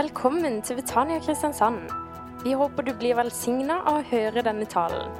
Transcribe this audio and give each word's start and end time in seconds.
Velkommen 0.00 0.62
til 0.64 0.78
Betania 0.78 1.18
Kristiansand. 1.20 1.90
Vi 2.40 2.54
håper 2.56 2.86
du 2.86 2.94
blir 2.96 3.18
velsigna 3.18 3.82
av 3.90 3.98
å 3.98 4.04
høre 4.08 4.40
denne 4.46 4.64
talen. 4.70 5.10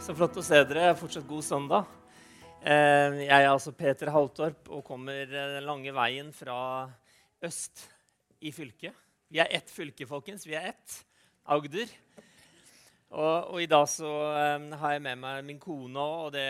Så 0.00 0.14
flott 0.16 0.38
å 0.40 0.44
se 0.46 0.62
dere. 0.70 0.94
Fortsatt 0.96 1.26
god 1.28 1.44
søndag. 1.44 1.90
Eh, 2.62 3.18
Jeg 3.26 3.42
er 3.42 3.50
altså 3.50 3.74
Peter 3.76 4.08
Haltorp 4.14 4.70
og 4.72 4.80
kommer 4.86 5.26
eh, 5.26 5.50
den 5.58 5.66
lange 5.66 5.92
veien 5.92 6.30
fra 6.32 6.86
øst 7.44 7.82
i 8.40 8.54
fylket. 8.56 8.96
Vi 9.28 9.42
er 9.44 9.52
ett 9.52 9.68
fylke, 9.68 10.08
folkens. 10.08 10.48
Vi 10.48 10.56
er 10.56 10.70
ett. 10.70 10.96
Agder. 11.44 11.92
Og, 13.10 13.52
og 13.52 13.60
i 13.60 13.68
dag 13.68 13.84
så 13.90 14.14
eh, 14.32 14.78
har 14.80 14.96
jeg 14.96 15.04
med 15.10 15.20
meg 15.26 15.44
min 15.50 15.60
kone 15.60 16.00
òg, 16.00 16.16
og 16.30 16.32
det, 16.38 16.48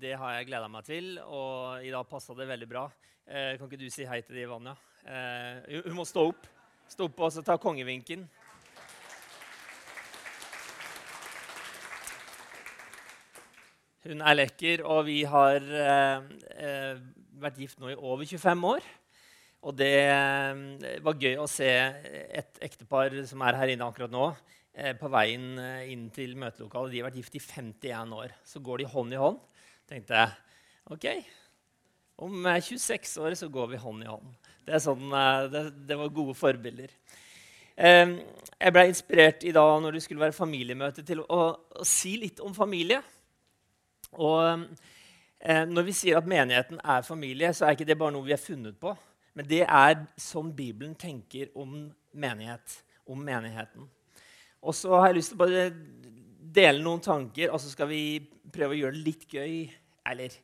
det 0.00 0.16
har 0.16 0.38
jeg 0.38 0.48
gleda 0.54 0.72
meg 0.72 0.88
til. 0.88 1.18
Og 1.20 1.84
i 1.84 1.92
dag 1.92 2.08
passa 2.08 2.38
det 2.40 2.48
veldig 2.48 2.72
bra. 2.72 2.88
Eh, 3.28 3.58
kan 3.58 3.68
ikke 3.68 3.84
du 3.84 3.90
si 3.92 4.08
hei 4.08 4.22
til 4.24 4.40
de, 4.40 4.48
Vanja? 4.48 4.78
Eh, 5.04 5.82
hun 5.84 5.98
må 5.98 6.06
stå 6.08 6.28
opp. 6.30 6.46
Stå 6.88 7.08
opp 7.08 7.20
og 7.26 7.44
ta 7.44 7.56
kongevinken. 7.60 8.24
Hun 14.04 14.20
er 14.20 14.36
lekker, 14.36 14.82
og 14.84 15.06
vi 15.06 15.22
har 15.28 15.64
eh, 15.64 16.26
eh, 16.60 16.98
vært 17.40 17.60
gift 17.60 17.80
nå 17.80 17.92
i 17.92 17.96
over 17.96 18.24
25 18.28 18.66
år. 18.68 18.88
Og 19.64 19.76
det 19.76 19.94
eh, 20.08 20.98
var 21.04 21.20
gøy 21.20 21.38
å 21.40 21.48
se 21.48 21.70
et 21.72 22.60
ektepar 22.64 23.16
som 23.28 23.44
er 23.44 23.60
her 23.60 23.72
inne 23.72 23.88
akkurat 23.88 24.12
nå, 24.12 24.28
eh, 24.76 24.92
på 25.00 25.08
veien 25.12 25.56
inn 25.88 26.10
til 26.12 26.36
møtelokalet. 26.36 26.92
De 26.92 27.00
har 27.00 27.08
vært 27.08 27.22
gift 27.22 27.40
i 27.40 27.44
51 27.44 28.12
år. 28.16 28.36
Så 28.44 28.60
går 28.64 28.84
de 28.84 28.92
hånd 28.92 29.16
i 29.16 29.20
hånd. 29.20 29.40
tenkte 29.88 30.16
jeg, 30.16 30.36
ok, 30.92 31.08
om 32.16 32.46
eh, 32.46 32.60
26 32.62 33.16
år 33.18 33.34
så 33.34 33.48
går 33.50 33.72
vi 33.72 33.80
hånd 33.82 34.04
i 34.04 34.10
hånd. 34.10 34.43
Det, 34.64 34.80
sånn, 34.80 35.06
eh, 35.12 35.46
det, 35.52 35.64
det 35.88 35.98
var 36.00 36.14
gode 36.14 36.36
forbilder. 36.38 36.92
Jeg 37.74 38.70
ble 38.70 38.84
inspirert 38.86 39.42
i 39.42 39.52
dag 39.54 39.80
når 39.82 39.96
det 39.96 40.04
skulle 40.04 40.22
være 40.22 40.36
familiemøte, 40.36 41.02
til 41.02 41.24
å, 41.24 41.40
å 41.58 41.86
si 41.88 42.14
litt 42.22 42.38
om 42.44 42.54
familie. 42.54 43.00
Og 44.14 44.62
eh, 45.40 45.64
Når 45.66 45.88
vi 45.88 45.96
sier 45.96 46.20
at 46.20 46.28
menigheten 46.30 46.78
er 46.78 47.06
familie, 47.06 47.52
så 47.52 47.66
er 47.66 47.76
ikke 47.76 47.88
det 47.88 47.98
bare 47.98 48.14
noe 48.14 48.26
vi 48.26 48.34
har 48.34 48.42
funnet 48.42 48.78
på. 48.80 48.94
Men 49.34 49.48
det 49.50 49.64
er 49.66 50.04
sånn 50.20 50.52
Bibelen 50.54 50.94
tenker 50.94 51.50
om 51.58 51.88
menighet, 52.14 52.78
om 53.10 53.18
menigheten. 53.18 53.88
Og 54.62 54.76
så 54.78 54.94
har 54.94 55.10
jeg 55.10 55.18
lyst 55.18 55.34
til 55.34 55.40
å 55.40 55.42
bare 55.42 55.64
dele 56.54 56.84
noen 56.84 57.02
tanker, 57.02 57.50
og 57.50 57.58
så 57.60 57.72
skal 57.72 57.90
vi 57.90 58.04
prøve 58.54 58.76
å 58.76 58.78
gjøre 58.84 58.94
det 58.94 59.02
litt 59.08 59.26
gøy. 59.26 59.56
Eller 60.06 60.38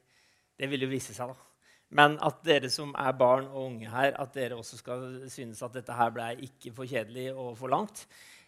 det 0.59 0.69
vil 0.73 0.85
jo 0.85 0.91
vise 0.91 1.15
seg, 1.15 1.31
da. 1.31 1.50
Men 1.99 2.19
at 2.23 2.43
dere 2.47 2.71
som 2.71 2.93
er 2.95 3.17
barn 3.19 3.49
og 3.51 3.65
unge 3.65 3.91
her, 3.91 4.15
at 4.15 4.35
dere 4.37 4.59
også 4.59 4.79
skal 4.79 5.07
synes 5.31 5.63
at 5.67 5.75
dette 5.75 5.95
her 5.97 6.13
ble 6.15 6.29
ikke 6.47 6.75
for 6.77 6.87
kjedelig 6.87 7.31
og 7.35 7.57
for 7.59 7.73
langt. 7.73 8.05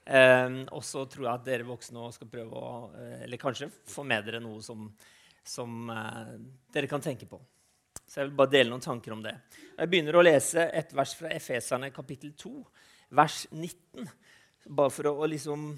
Eh, 0.06 0.60
og 0.70 0.84
så 0.86 1.04
tror 1.10 1.26
jeg 1.26 1.32
at 1.34 1.48
dere 1.48 1.66
voksne 1.66 1.98
også 1.98 2.20
skal 2.20 2.30
prøve 2.30 2.58
å 2.58 2.70
eh, 2.98 3.20
Eller 3.22 3.38
kanskje 3.38 3.68
få 3.70 4.02
med 4.02 4.24
dere 4.26 4.40
noe 4.42 4.58
som, 4.62 4.88
som 5.46 5.90
eh, 5.94 6.32
dere 6.74 6.90
kan 6.90 7.02
tenke 7.02 7.26
på. 7.30 7.38
Så 8.06 8.20
jeg 8.20 8.28
vil 8.28 8.38
bare 8.38 8.52
dele 8.52 8.70
noen 8.70 8.84
tanker 8.84 9.14
om 9.14 9.22
det. 9.24 9.34
Jeg 9.76 9.90
begynner 9.90 10.18
å 10.18 10.24
lese 10.24 10.66
et 10.68 10.90
vers 10.94 11.14
fra 11.16 11.30
Efeserne 11.32 11.88
kapittel 11.94 12.34
2, 12.38 12.50
vers 13.18 13.46
19. 13.50 14.10
Bare 14.68 14.92
for 14.92 15.10
å, 15.10 15.14
å 15.24 15.30
liksom 15.30 15.70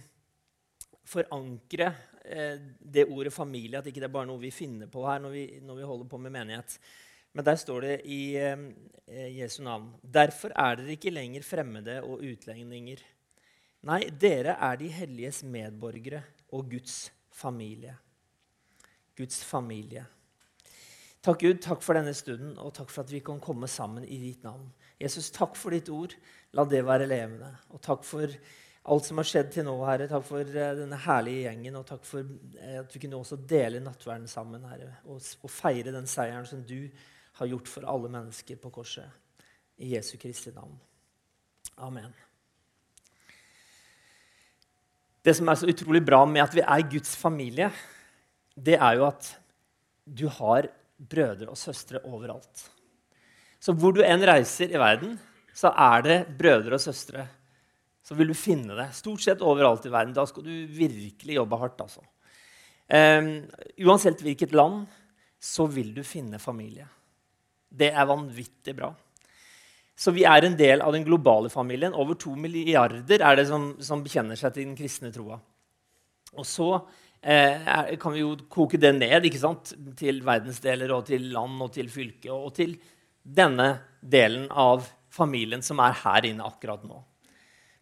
forankre 1.09 1.93
eh, 2.25 2.61
det 2.81 3.06
ordet 3.06 3.33
familie, 3.33 3.78
at 3.78 3.89
ikke 3.89 4.03
det 4.03 4.09
er 4.09 4.17
bare 4.17 4.28
noe 4.28 4.43
vi 4.43 4.53
finner 4.53 4.91
på 4.91 5.05
her 5.06 5.21
når 5.23 5.37
vi, 5.37 5.45
når 5.65 5.81
vi 5.81 5.89
holder 5.93 6.11
på 6.11 6.21
med 6.25 6.34
menighet. 6.34 6.77
Men 7.35 7.47
der 7.47 7.59
står 7.59 7.81
det 7.83 7.95
i 8.07 8.37
eh, 8.39 9.39
Jesu 9.41 9.63
navn.: 9.67 9.91
Derfor 10.03 10.55
er 10.55 10.79
dere 10.79 10.95
ikke 10.95 11.13
lenger 11.13 11.43
fremmede 11.43 11.99
og 12.03 12.23
utlendinger. 12.23 13.03
Nei, 13.84 14.05
dere 14.09 14.56
er 14.62 14.78
de 14.81 14.89
helliges 14.89 15.43
medborgere 15.44 16.23
og 16.55 16.71
Guds 16.71 17.12
familie. 17.34 17.97
Guds 19.19 19.43
familie. 19.44 20.06
Takk 21.25 21.41
Gud, 21.41 21.59
takk 21.65 21.83
for 21.83 21.97
denne 21.97 22.12
stunden, 22.15 22.55
og 22.61 22.73
takk 22.77 22.91
for 22.93 23.05
at 23.05 23.12
vi 23.12 23.23
kan 23.25 23.41
komme 23.41 23.69
sammen 23.69 24.05
i 24.05 24.19
ditt 24.21 24.43
navn. 24.44 24.67
Jesus, 25.00 25.31
takk 25.33 25.56
for 25.56 25.75
ditt 25.75 25.89
ord. 25.93 26.15
La 26.55 26.65
det 26.69 26.83
være 26.87 27.09
levende. 27.09 27.49
Og 27.73 27.81
takk 27.83 28.05
for 28.06 28.28
alt 28.84 29.09
som 29.09 29.19
har 29.19 29.28
skjedd 29.28 29.50
til 29.55 29.67
nå, 29.67 29.75
Herre. 29.89 30.06
Takk 30.11 30.27
for 30.28 30.44
eh, 30.44 30.77
denne 30.78 31.00
herlige 31.06 31.49
gjengen, 31.49 31.81
og 31.81 31.87
takk 31.89 32.05
for 32.06 32.23
eh, 32.61 32.78
at 32.83 32.94
vi 32.94 33.03
kunne 33.03 33.19
også 33.19 33.41
dele 33.49 33.83
nattverden 33.83 34.28
sammen, 34.31 34.65
Herre, 34.69 34.93
og, 35.09 35.21
og 35.43 35.53
feire 35.53 35.94
den 35.94 36.09
seieren 36.11 36.47
som 36.49 36.62
du 36.69 36.78
har 36.84 37.12
gjort 37.43 37.71
for 37.71 37.87
alle 37.91 38.11
mennesker 38.12 38.56
på 38.62 38.71
korset. 38.71 39.09
I 39.83 39.97
Jesu 39.97 40.15
Kristi 40.22 40.53
navn. 40.55 40.77
Amen. 41.83 42.12
Det 45.25 45.34
som 45.34 45.49
er 45.49 45.59
så 45.59 45.67
utrolig 45.67 46.05
bra 46.05 46.21
med 46.28 46.44
at 46.44 46.55
vi 46.55 46.62
er 46.62 46.89
Guds 46.93 47.17
familie, 47.17 47.71
det 48.55 48.77
er 48.77 49.00
jo 49.00 49.06
at 49.09 49.31
du 50.05 50.27
har 50.31 50.69
brødre 51.00 51.49
og 51.50 51.59
søstre 51.59 52.03
overalt. 52.05 52.69
Så 53.59 53.73
hvor 53.73 53.97
du 53.97 54.03
enn 54.05 54.23
reiser 54.23 54.71
i 54.71 54.81
verden, 54.81 55.17
så 55.55 55.73
er 55.73 56.05
det 56.05 56.19
brødre 56.39 56.77
og 56.77 56.83
søstre. 56.83 57.25
Så 58.05 58.15
vil 58.19 58.28
du 58.28 58.37
finne 58.37 58.77
det 58.77 58.91
stort 58.99 59.23
sett 59.25 59.43
overalt 59.43 59.87
i 59.89 59.93
verden. 59.93 60.12
Da 60.15 60.27
skal 60.28 60.44
du 60.44 60.53
virkelig 60.69 61.39
jobbe 61.39 61.56
hardt. 61.56 61.81
altså. 61.81 62.05
Um, 62.84 63.49
uansett 63.81 64.21
hvilket 64.21 64.53
land, 64.53 64.84
så 65.41 65.65
vil 65.67 65.94
du 65.97 66.03
finne 66.05 66.39
familie. 66.39 66.84
Det 67.75 67.91
er 67.91 68.07
vanvittig 68.09 68.77
bra. 68.79 68.93
Så 69.95 70.11
vi 70.15 70.25
er 70.27 70.47
en 70.47 70.57
del 70.59 70.83
av 70.83 70.95
den 70.95 71.07
globale 71.07 71.51
familien. 71.51 71.95
Over 71.95 72.19
to 72.19 72.35
milliarder 72.39 73.23
er 73.23 73.39
det 73.39 73.47
som, 73.51 73.73
som 73.83 74.03
bekjenner 74.03 74.39
seg 74.39 74.55
til 74.55 74.67
den 74.67 74.79
kristne 74.79 75.12
troa. 75.15 75.39
Og 76.35 76.47
så 76.49 76.69
eh, 77.23 77.95
kan 78.01 78.15
vi 78.15 78.25
jo 78.25 78.35
koke 78.51 78.81
det 78.81 78.91
ned 78.97 79.29
til 79.99 80.21
verdensdeler 80.27 80.97
og 80.97 81.07
til 81.12 81.31
land 81.35 81.62
og 81.62 81.73
til 81.77 81.91
fylke 81.93 82.35
og 82.35 82.51
til 82.59 82.75
denne 83.23 83.71
delen 84.03 84.49
av 84.51 84.85
familien 85.15 85.62
som 85.62 85.79
er 85.81 85.95
her 86.03 86.27
inne 86.27 86.47
akkurat 86.47 86.83
nå. 86.85 86.99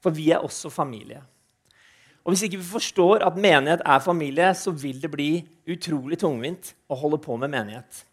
For 0.02 0.12
vi 0.14 0.28
er 0.34 0.44
også 0.44 0.70
familie. 0.70 1.22
Og 2.22 2.34
Hvis 2.34 2.44
ikke 2.46 2.60
vi 2.60 2.68
forstår 2.76 3.24
at 3.26 3.38
menighet 3.40 3.82
er 3.86 3.98
familie, 3.98 4.52
så 4.54 4.70
vil 4.70 5.00
det 5.02 5.10
bli 5.10 5.30
utrolig 5.66 6.20
tungvint 6.20 6.74
å 6.86 6.98
holde 7.00 7.18
på 7.22 7.34
med 7.40 7.50
menighet. 7.50 8.04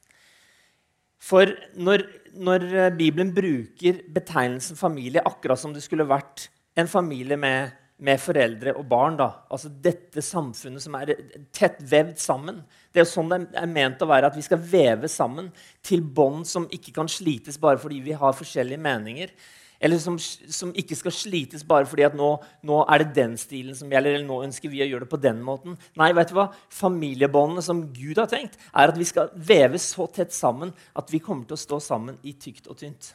For 1.20 1.52
når, 1.76 2.06
når, 2.40 2.66
Bibelen 2.96 3.34
bruker 3.36 4.00
betegnelsen 4.16 4.80
familie 4.80 5.24
akkurat 5.26 5.60
som 5.60 5.74
det 5.76 5.84
skulle 5.84 6.08
vært 6.08 6.48
en 6.80 6.88
familie 6.88 7.36
med, 7.40 7.74
med 8.00 8.22
foreldre 8.24 8.74
og 8.80 8.88
barn, 8.88 9.18
da, 9.20 9.28
altså 9.52 9.72
dette 9.84 10.24
samfunnet 10.24 10.84
som 10.84 10.96
er 10.96 11.12
tett 11.56 11.82
vevd 11.84 12.16
sammen 12.24 12.62
Det 12.88 13.02
er 13.02 13.06
jo 13.06 13.12
sånn 13.12 13.34
det 13.34 13.42
er 13.60 13.70
ment 13.70 14.02
å 14.02 14.08
være, 14.10 14.32
at 14.32 14.40
vi 14.40 14.46
skal 14.46 14.64
veve 14.64 15.12
sammen 15.12 15.52
til 15.86 16.02
bånd 16.02 16.48
som 16.48 16.70
ikke 16.72 16.96
kan 16.96 17.12
slites 17.12 17.60
bare 17.60 17.82
fordi 17.82 18.00
vi 18.08 18.16
har 18.16 18.38
forskjellige 18.38 18.82
meninger. 18.82 19.36
Eller 19.80 20.00
som, 20.04 20.18
som, 20.20 20.74
ikke 20.76 20.98
skal 21.00 21.14
slites 21.16 21.64
bare 21.68 21.88
fordi 21.88 22.04
at 22.04 22.16
nå, 22.18 22.34
nå, 22.68 22.82
er 22.92 23.04
det 23.04 23.14
den 23.16 23.38
stilen 23.40 23.78
som 23.78 23.92
gjelder. 23.92 24.18
eller 24.18 24.28
nå 24.28 24.42
ønsker 24.44 24.72
vi 24.72 24.82
å 24.84 24.88
gjøre 24.90 25.06
det 25.06 25.12
på 25.14 25.22
den 25.24 25.40
måten. 25.46 25.78
Nei, 26.00 26.12
vet 26.18 26.34
du 26.34 26.36
hva? 26.36 26.50
Familiebåndene 26.76 27.64
som 27.64 27.86
Gud 27.96 28.20
har 28.20 28.28
tenkt, 28.32 28.60
er 28.74 28.92
at 28.92 29.00
vi 29.00 29.08
skal 29.08 29.32
veves 29.36 29.88
så 29.96 30.10
tett 30.12 30.36
sammen 30.36 30.74
at 31.00 31.14
vi 31.14 31.24
kommer 31.24 31.48
til 31.48 31.56
å 31.56 31.64
stå 31.64 31.80
sammen 31.84 32.20
i 32.28 32.36
tykt 32.36 32.68
og 32.68 32.82
tynt. 32.82 33.14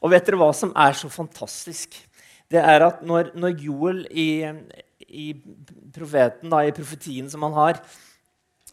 Og 0.00 0.14
vet 0.14 0.24
dere 0.24 0.40
hva 0.40 0.48
som 0.56 0.72
er 0.72 0.96
så 0.96 1.10
fantastisk? 1.12 1.98
Det 2.50 2.60
er 2.64 2.86
at 2.86 3.04
når, 3.06 3.34
når 3.38 3.60
Joel 3.60 4.00
i, 4.08 4.30
i, 5.06 5.26
profeten, 5.92 6.48
da, 6.50 6.64
i 6.64 6.74
profetien 6.74 7.28
som 7.30 7.44
han 7.46 7.58
har, 7.58 7.82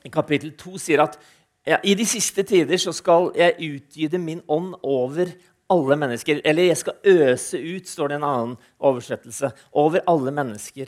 i 0.08 0.14
kapittel 0.14 0.56
2, 0.56 0.78
sier 0.80 1.04
at 1.04 1.20
ja, 1.68 1.82
i 1.84 1.98
de 2.00 2.06
siste 2.08 2.46
tider 2.48 2.80
så 2.80 2.94
skal 2.96 3.34
jeg 3.36 3.60
utgyde 3.76 4.22
min 4.24 4.40
ånd 4.48 4.78
over 4.88 5.34
alle 5.70 5.96
mennesker. 5.96 6.42
Eller 6.44 6.64
'jeg 6.64 6.78
skal 6.78 6.94
øse 7.04 7.58
ut', 7.58 7.88
står 7.88 8.08
det 8.08 8.16
i 8.16 8.18
en 8.18 8.24
annen 8.24 8.58
oversettelse. 8.80 9.52
Over 9.72 10.00
alle 10.08 10.32
mennesker. 10.32 10.88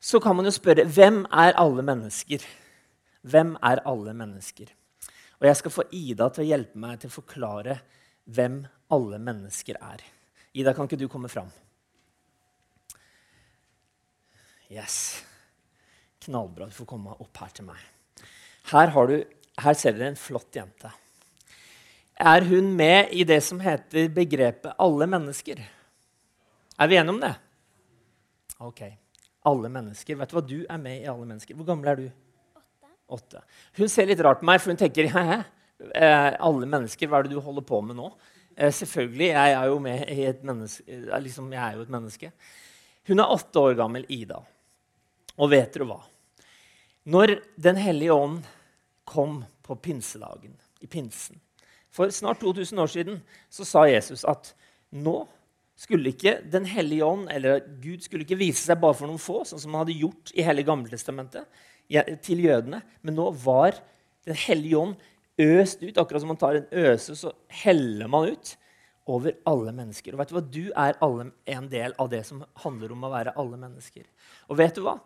Så 0.00 0.20
kan 0.20 0.36
man 0.36 0.44
jo 0.44 0.50
spørre 0.50 0.84
hvem 0.84 1.24
er 1.32 1.52
alle 1.56 1.82
mennesker? 1.82 2.38
Hvem 3.22 3.56
er 3.62 3.80
alle 3.86 4.14
mennesker? 4.14 4.66
Og 5.40 5.46
jeg 5.46 5.56
skal 5.56 5.70
få 5.70 5.82
Ida 5.92 6.28
til 6.28 6.44
å 6.44 6.46
hjelpe 6.46 6.78
meg 6.78 7.00
til 7.00 7.08
å 7.08 7.16
forklare 7.16 7.80
hvem 8.24 8.66
alle 8.90 9.18
mennesker 9.18 9.76
er. 9.80 10.04
Ida, 10.54 10.72
kan 10.72 10.84
ikke 10.84 10.96
du 10.96 11.08
komme 11.08 11.28
fram? 11.28 11.50
Yes. 14.70 15.24
Knallbra. 16.20 16.66
Du 16.66 16.72
får 16.72 16.86
komme 16.86 17.10
opp 17.20 17.38
her 17.38 17.48
til 17.48 17.64
meg. 17.64 17.76
Her, 18.72 19.06
du, 19.06 19.24
her 19.58 19.74
ser 19.74 19.92
dere 19.92 20.08
en 20.08 20.16
flott 20.16 20.54
jente 20.56 20.90
er 22.16 22.44
hun 22.48 22.72
med 22.76 23.12
i 23.12 23.24
det 23.24 23.42
som 23.44 23.60
heter 23.60 24.08
begrepet 24.08 24.72
'alle 24.78 25.06
mennesker'. 25.06 25.64
Er 26.78 26.86
vi 26.86 26.96
enige 26.96 27.14
om 27.14 27.20
det? 27.20 27.34
Ok. 28.58 28.80
Alle 29.44 29.68
mennesker. 29.68 30.16
Vet 30.16 30.30
du 30.30 30.36
hva? 30.36 30.48
Du 30.48 30.66
er 30.68 30.76
med 30.76 31.02
i 31.02 31.06
alle 31.06 31.26
mennesker. 31.26 31.54
Hvor 31.54 31.64
gammel 31.64 31.88
er 31.88 31.96
du? 31.96 32.10
Åtte. 32.56 32.90
Åtte. 33.08 33.42
Hun 33.76 33.88
ser 33.88 34.06
litt 34.06 34.20
rart 34.20 34.40
på 34.40 34.46
meg, 34.46 34.60
for 34.60 34.70
hun 34.70 34.76
tenker 34.76 35.08
Hæ? 35.14 35.44
Eh, 35.94 36.34
alle 36.40 36.66
mennesker, 36.66 37.06
hva 37.06 37.18
er 37.18 37.22
det 37.22 37.36
du 37.36 37.40
holder 37.40 37.62
på 37.62 37.80
med 37.84 37.96
nå? 37.96 38.10
Eh, 38.56 38.72
selvfølgelig, 38.72 39.28
jeg 39.28 39.52
er 39.52 39.66
jo 39.66 39.78
med 39.78 40.08
i 40.08 40.22
et 40.24 40.42
menneske, 40.42 40.84
eh, 40.88 41.20
liksom, 41.20 41.52
jeg 41.52 41.62
er 41.62 41.76
jo 41.76 41.82
et 41.82 41.92
menneske. 41.92 42.32
Hun 43.06 43.20
er 43.20 43.32
åtte 43.32 43.60
år 43.60 43.74
gammel, 43.76 44.06
Ida. 44.08 44.40
Og 45.36 45.50
vet 45.50 45.72
dere 45.74 45.84
hva? 45.84 46.00
Når 47.04 47.40
Den 47.60 47.76
hellige 47.76 48.12
ånd 48.12 48.44
kom 49.04 49.44
på 49.62 49.76
pinsedagen, 49.76 50.56
i 50.80 50.86
pinsen 50.86 51.40
For 51.96 52.12
snart 52.12 52.42
2000 52.44 52.82
år 52.82 52.92
siden 52.92 53.22
så 53.52 53.64
sa 53.64 53.86
Jesus 53.88 54.24
at 54.28 54.52
nå 54.92 55.22
skulle 55.76 56.14
ikke 56.14 56.38
Den 56.52 56.64
hellige 56.64 57.04
ånd 57.04 57.26
eller 57.32 57.60
Gud 57.82 58.04
skulle 58.04 58.24
ikke 58.24 58.38
vise 58.40 58.62
seg 58.64 58.78
bare 58.80 58.96
for 58.96 59.08
noen 59.08 59.20
få, 59.20 59.42
sånn 59.44 59.60
som 59.60 59.74
han 59.74 59.84
hadde 59.84 59.98
gjort 60.00 60.32
i 60.32 60.44
hele 60.44 60.64
Gammeltestamentet, 60.64 61.44
til 62.24 62.40
jødene. 62.46 62.80
Men 63.04 63.18
nå 63.18 63.30
var 63.44 63.76
Den 64.26 64.38
hellige 64.40 64.78
ånd 64.80 64.94
øst 65.38 65.82
ut. 65.84 65.98
Akkurat 66.00 66.22
som 66.24 66.32
man 66.32 66.40
tar 66.40 66.56
en 66.58 66.70
øse, 66.72 67.14
så 67.14 67.30
heller 67.62 68.08
man 68.08 68.32
ut 68.32 68.56
over 69.06 69.36
alle 69.46 69.72
mennesker. 69.76 70.16
Og 70.16 70.18
vet 70.18 70.32
Du 70.32 70.34
hva? 70.34 70.42
Du 70.56 70.64
er 70.72 70.96
alle, 71.04 71.28
en 71.46 71.68
del 71.70 71.94
av 72.00 72.10
det 72.10 72.24
som 72.26 72.42
handler 72.64 72.96
om 72.96 73.04
å 73.06 73.12
være 73.12 73.36
alle 73.38 73.60
mennesker. 73.60 74.02
Og 74.48 74.58
vet 74.58 74.74
du 74.74 74.82
hva? 74.82 74.96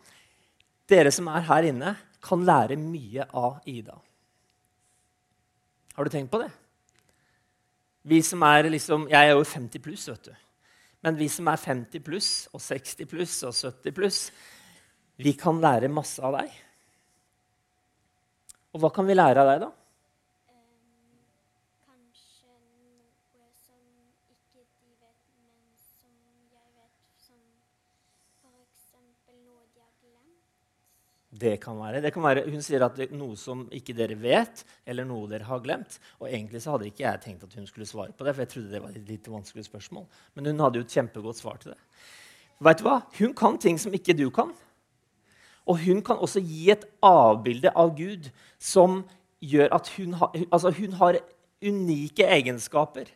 Dere 0.89 1.13
som 1.13 1.29
er 1.29 1.45
her 1.51 1.69
inne, 1.69 1.97
kan 2.25 2.47
lære 2.47 2.79
mye 2.81 3.27
av 3.37 3.61
Ida. 3.69 3.99
Har 5.97 6.07
du 6.07 6.13
tenkt 6.15 6.33
på 6.33 6.41
det? 6.41 6.49
Vi 8.02 8.23
som 8.25 8.43
er 8.43 8.70
liksom, 8.70 9.08
Jeg 9.11 9.29
er 9.29 9.35
jo 9.37 9.44
50 9.44 9.82
pluss, 9.85 10.08
vet 10.08 10.31
du. 10.31 10.32
Men 11.02 11.17
vi 11.17 11.29
som 11.32 11.49
er 11.49 11.56
50 11.56 12.00
pluss 12.05 12.49
og 12.52 12.61
60 12.61 13.06
pluss 13.08 13.43
og 13.49 13.55
70 13.55 13.93
pluss, 13.97 14.19
vi 15.20 15.32
kan 15.37 15.61
lære 15.61 15.88
masse 15.93 16.20
av 16.25 16.32
deg. 16.38 16.50
Og 18.73 18.81
hva 18.81 18.91
kan 18.94 19.08
vi 19.08 19.17
lære 19.17 19.41
av 19.43 19.49
deg, 19.50 19.64
da? 19.64 19.70
Kanskje 21.88 22.52
noe 22.81 23.49
som 23.58 23.81
ikke 24.31 24.62
de 24.62 24.93
vet, 25.00 25.25
men 25.44 25.61
som 25.81 26.12
jeg 26.52 26.69
vet, 26.76 26.94
som 27.25 27.41
for 28.41 28.55
eksempel 28.61 29.37
noe 29.44 29.64
de 29.75 29.81
har 29.82 29.94
glemt. 30.05 31.30
Det 31.41 31.57
kan 31.63 31.79
være. 31.79 32.03
Det 32.05 32.13
kan 32.13 32.25
være 32.25 32.47
hun 32.51 32.63
sier 32.65 32.83
at 32.85 32.97
det 32.99 33.09
er 33.09 33.19
noe 33.19 33.37
som 33.39 33.63
ikke 33.73 33.95
dere 33.97 34.17
vet, 34.21 34.65
eller 34.85 35.07
noe 35.09 35.29
dere 35.31 35.47
har 35.49 35.63
glemt. 35.65 35.99
Og 36.21 36.29
egentlig 36.29 36.61
så 36.63 36.75
hadde 36.75 36.91
ikke 36.91 37.07
jeg 37.07 37.23
tenkt 37.25 37.47
at 37.47 37.55
hun 37.57 37.69
skulle 37.69 37.89
svare 37.89 38.13
på 38.17 38.27
det, 38.27 38.35
for 38.35 38.45
jeg 38.45 38.53
trodde 38.55 38.75
det 38.75 38.83
var 38.85 38.97
et 38.97 39.09
litt 39.09 39.31
vanskelig 39.31 39.65
spørsmål. 39.69 40.09
Men 40.37 40.51
hun 40.51 40.65
hadde 40.67 40.81
jo 40.81 40.87
et 40.89 40.97
kjempegodt 40.99 41.41
svar 41.41 41.61
til 41.63 41.73
det. 41.73 41.81
Vet 42.61 42.83
du 42.83 42.85
hva? 42.85 42.99
Hun 43.17 43.33
kan 43.37 43.57
ting 43.63 43.81
som 43.81 43.95
ikke 43.97 44.17
du 44.19 44.27
kan. 44.35 44.53
Og 45.71 45.79
hun 45.85 46.03
kan 46.05 46.21
også 46.21 46.43
gi 46.45 46.71
et 46.73 46.85
avbilde 47.05 47.73
av 47.79 47.95
Gud 47.97 48.29
som 48.59 49.03
gjør 49.41 49.73
at 49.77 49.89
hun, 49.97 50.17
har, 50.21 50.35
altså 50.51 50.73
hun 50.77 50.97
har 51.01 51.21
unike 51.63 52.27
egenskaper. 52.27 53.09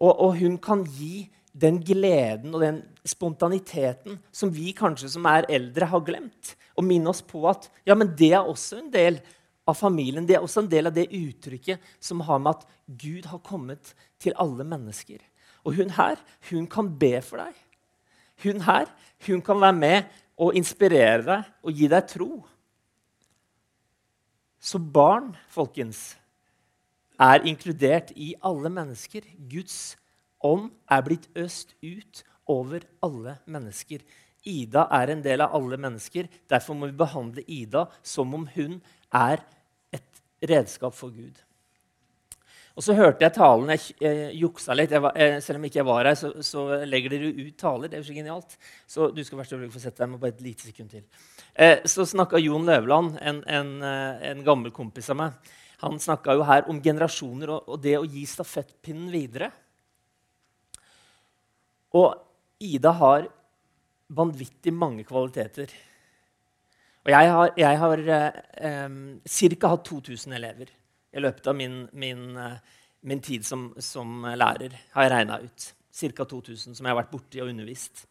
Og, 0.00 0.12
og, 0.12 0.36
hun 0.36 0.58
kan 0.60 0.84
gi 0.84 1.26
den 1.56 1.78
gleden 1.84 2.52
og 2.54 2.62
den 2.62 2.82
spontaniteten 3.06 4.18
som 4.34 4.52
vi 4.52 4.74
kanskje 4.76 5.08
som 5.14 5.26
er 5.30 5.48
eldre, 5.52 5.88
har 5.88 6.04
glemt. 6.04 6.52
Og 6.76 6.84
minne 6.84 7.10
oss 7.12 7.22
på 7.24 7.44
at 7.48 7.70
ja, 7.88 7.96
men 7.96 8.12
det 8.18 8.34
er 8.36 8.44
også 8.44 8.82
en 8.82 8.90
del 8.92 9.20
av 9.66 9.78
familien. 9.78 10.26
Det 10.28 10.36
er 10.36 10.44
også 10.44 10.64
en 10.64 10.70
del 10.70 10.90
av 10.90 10.96
det 10.96 11.08
uttrykket 11.08 11.94
som 12.02 12.20
har 12.26 12.42
med 12.42 12.58
at 12.58 12.66
Gud 13.00 13.26
har 13.30 13.42
kommet 13.46 13.94
til 14.22 14.36
alle 14.38 14.66
mennesker. 14.68 15.22
Og 15.66 15.78
hun 15.78 15.90
her, 15.96 16.20
hun 16.50 16.68
kan 16.70 16.92
be 16.98 17.16
for 17.24 17.42
deg. 17.42 17.56
Hun 18.44 18.60
her, 18.66 18.90
hun 19.26 19.40
kan 19.42 19.60
være 19.60 19.78
med 19.80 20.12
og 20.36 20.54
inspirere 20.58 21.24
deg 21.24 21.50
og 21.64 21.80
gi 21.80 21.88
deg 21.90 22.10
tro. 22.12 22.30
Så 24.60 24.78
barn, 24.78 25.32
folkens, 25.48 26.16
er 27.16 27.46
inkludert 27.48 28.12
i 28.12 28.34
alle 28.44 28.68
mennesker. 28.68 29.24
Guds 29.48 29.96
ånd 30.44 30.70
er 30.90 31.04
blitt 31.06 31.28
øst 31.38 31.74
ut 31.82 32.22
over 32.46 32.84
alle 33.04 33.38
mennesker. 33.46 34.04
Ida 34.46 34.86
er 34.94 35.10
en 35.10 35.24
del 35.24 35.42
av 35.42 35.56
alle 35.58 35.78
mennesker. 35.80 36.28
Derfor 36.48 36.78
må 36.78 36.90
vi 36.90 36.98
behandle 36.98 37.42
Ida 37.46 37.86
som 38.02 38.34
om 38.36 38.46
hun 38.54 38.78
er 39.14 39.42
et 39.94 40.22
redskap 40.46 40.94
for 40.94 41.10
Gud. 41.10 41.42
Og 42.76 42.84
så 42.84 42.92
hørte 42.92 43.24
jeg 43.24 43.32
talen. 43.32 43.70
Jeg, 43.72 43.96
jeg 44.04 44.34
juksa 44.36 44.74
litt. 44.76 44.92
Jeg 44.92 45.02
var, 45.02 45.16
jeg, 45.16 45.40
selv 45.42 45.58
om 45.58 45.64
ikke 45.64 45.80
jeg 45.80 45.88
var 45.88 46.04
her, 46.04 46.18
så, 46.20 46.30
så, 46.44 46.66
legger 46.84 47.14
dere 47.14 47.32
ut 47.32 47.54
taler. 47.58 47.88
Det 47.88 47.96
er 47.96 48.02
jo 48.02 48.08
så 48.10 48.16
genialt. 48.18 48.56
Så 48.86 49.08
du 49.16 49.22
skal 49.24 49.40
være 49.40 49.70
få 49.72 49.80
sette 49.80 50.04
deg 50.04 50.12
med 50.12 50.20
bare 50.20 50.36
et 50.36 50.44
lite 50.44 50.68
sekund 50.68 50.92
til. 50.92 51.06
Eh, 51.56 51.78
så 51.88 52.04
snakka 52.04 52.40
Jon 52.42 52.68
Løvland, 52.68 53.16
en, 53.24 53.40
en, 53.48 53.70
eh, 53.80 54.26
en, 54.30 54.42
gammel 54.44 54.74
kompis 54.76 55.08
av 55.14 55.16
meg, 55.22 55.54
han 55.80 55.96
snakka 56.00 56.36
jo 56.36 56.44
her 56.48 56.68
om 56.72 56.82
generasjoner 56.84 57.52
og, 57.54 57.70
og 57.72 57.80
det 57.80 57.96
å 57.96 58.04
gi 58.04 58.26
stafettpinnen 58.28 59.08
videre. 59.12 59.48
Og 61.96 62.14
Ida 62.62 62.92
har 63.00 63.28
vanvittig 64.16 64.72
mange 64.74 65.04
kvaliteter. 65.06 65.72
Og 67.06 67.12
jeg 67.12 67.30
har, 67.32 67.52
jeg 67.56 67.78
har 67.82 68.02
eh, 68.16 68.98
ca. 69.22 69.70
hatt 69.70 69.86
2000 69.86 70.36
elever 70.36 70.72
i 71.16 71.22
løpet 71.22 71.46
av 71.46 71.56
min, 71.56 71.84
min, 71.92 72.28
eh, 72.36 72.58
min 73.06 73.22
tid 73.22 73.46
som, 73.46 73.68
som, 73.78 74.26
lærer, 74.26 74.74
har 74.94 75.06
jeg 75.06 75.12
regna 75.14 75.40
ut. 75.44 75.68
Ca. 75.96 76.24
2000 76.24 76.74
som 76.74 76.84
jeg 76.84 76.92
har 76.92 77.00
vært 77.00 77.14
borti 77.14 77.42
og 77.42 77.52
undervist. 77.52 78.06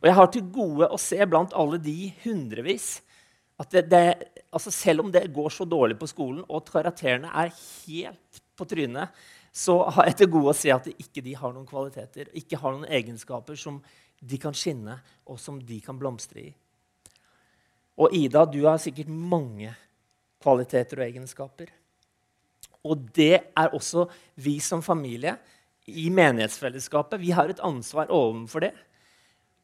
Og 0.00 0.08
jeg 0.08 0.16
har 0.16 0.28
til 0.32 0.50
gode 0.52 0.88
å 0.88 1.00
se 1.00 1.18
blant 1.28 1.56
alle 1.56 1.80
de 1.82 2.12
hundrevis 2.24 3.00
at 3.60 3.74
det, 3.74 3.82
det, 3.92 4.04
altså 4.56 4.72
selv 4.72 5.04
om 5.04 5.10
det 5.12 5.26
går 5.34 5.52
så 5.52 5.66
dårlig 5.68 5.98
på 6.00 6.08
skolen, 6.08 6.44
og 6.48 6.68
karakterene 6.70 7.28
er 7.42 7.50
helt 7.52 8.40
på 8.56 8.64
trynet, 8.68 9.12
så 9.52 9.76
har 9.96 10.06
jeg 10.06 10.20
til 10.20 10.30
gode 10.30 10.52
å 10.52 10.56
se 10.56 10.70
at 10.72 10.86
de 10.86 10.94
ikke 11.02 11.22
de 11.26 11.34
har 11.34 11.52
noen 11.54 11.66
kvaliteter, 11.66 12.30
ikke 12.38 12.58
har 12.62 12.76
noen 12.76 12.90
egenskaper 12.90 13.58
som 13.58 13.80
de 14.20 14.38
kan 14.38 14.54
skinne, 14.54 14.98
og 15.26 15.40
som 15.40 15.58
de 15.64 15.80
kan 15.82 15.98
blomstre 15.98 16.44
i. 16.44 16.50
Og 18.00 18.14
Ida, 18.16 18.44
du 18.46 18.62
har 18.64 18.78
sikkert 18.80 19.10
mange 19.10 19.72
kvaliteter 20.40 21.00
og 21.00 21.06
egenskaper. 21.08 21.72
Og 22.88 23.08
det 23.16 23.34
er 23.36 23.74
også 23.76 24.06
vi 24.40 24.56
som 24.64 24.84
familie 24.84 25.34
i 25.90 26.08
menighetsfellesskapet. 26.14 27.20
Vi 27.20 27.34
har 27.36 27.50
et 27.50 27.60
ansvar 27.64 28.12
overfor 28.14 28.64
det. 28.64 28.72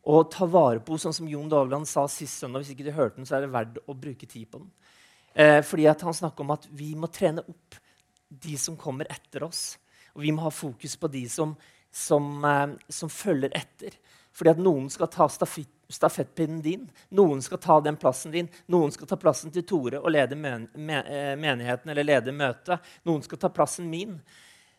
Å 0.06 0.20
ta 0.30 0.46
vare 0.50 0.82
på 0.84 0.98
sånn 1.00 1.14
som 1.16 1.30
Jon 1.30 1.48
Dovland 1.50 1.88
sa 1.88 2.04
sist 2.10 2.42
søndag. 2.42 2.62
Hvis 2.62 2.74
ikke 2.74 2.86
du 2.86 2.92
hørte 2.94 3.20
den, 3.20 3.28
så 3.28 3.38
er 3.38 3.46
det 3.46 3.54
verdt 3.54 3.80
å 3.86 3.96
bruke 3.96 4.28
tid 4.28 4.50
på 4.50 4.60
den. 4.60 4.70
Eh, 5.34 5.62
fordi 5.62 5.86
Han 5.86 6.14
snakker 6.14 6.44
om 6.44 6.50
at 6.50 6.68
vi 6.70 6.94
må 6.94 7.08
trene 7.08 7.42
opp 7.42 7.80
de 8.28 8.56
som 8.58 8.76
kommer 8.76 9.08
etter 9.12 9.46
oss. 9.46 9.78
Og 10.16 10.24
vi 10.24 10.32
må 10.34 10.46
ha 10.46 10.52
fokus 10.54 10.96
på 10.96 11.10
de 11.12 11.26
som, 11.28 11.54
som, 11.92 12.44
eh, 12.44 12.76
som 12.88 13.12
følger 13.12 13.52
etter. 13.56 13.96
Fordi 14.36 14.52
at 14.52 14.60
noen 14.60 14.90
skal 14.92 15.10
ta 15.12 15.28
stafett 15.32 15.72
stafettpinnen 15.88 16.60
din. 16.62 16.88
Noen 17.14 17.42
skal 17.42 17.60
ta 17.62 17.80
den 17.80 17.96
plassen 17.96 18.32
din. 18.34 18.48
Noen 18.66 18.90
skal 18.92 19.06
ta 19.06 19.18
plassen 19.20 19.52
til 19.54 19.62
Tore 19.66 20.00
og 20.00 20.10
lede 20.10 20.34
men 20.34 20.66
eh, 20.74 21.36
menigheten 21.38 21.92
eller 21.92 22.06
lede 22.06 22.34
møtet. 22.34 22.82
Noen 23.06 23.22
skal 23.22 23.38
ta 23.38 23.50
plassen 23.54 23.86
min. 23.90 24.16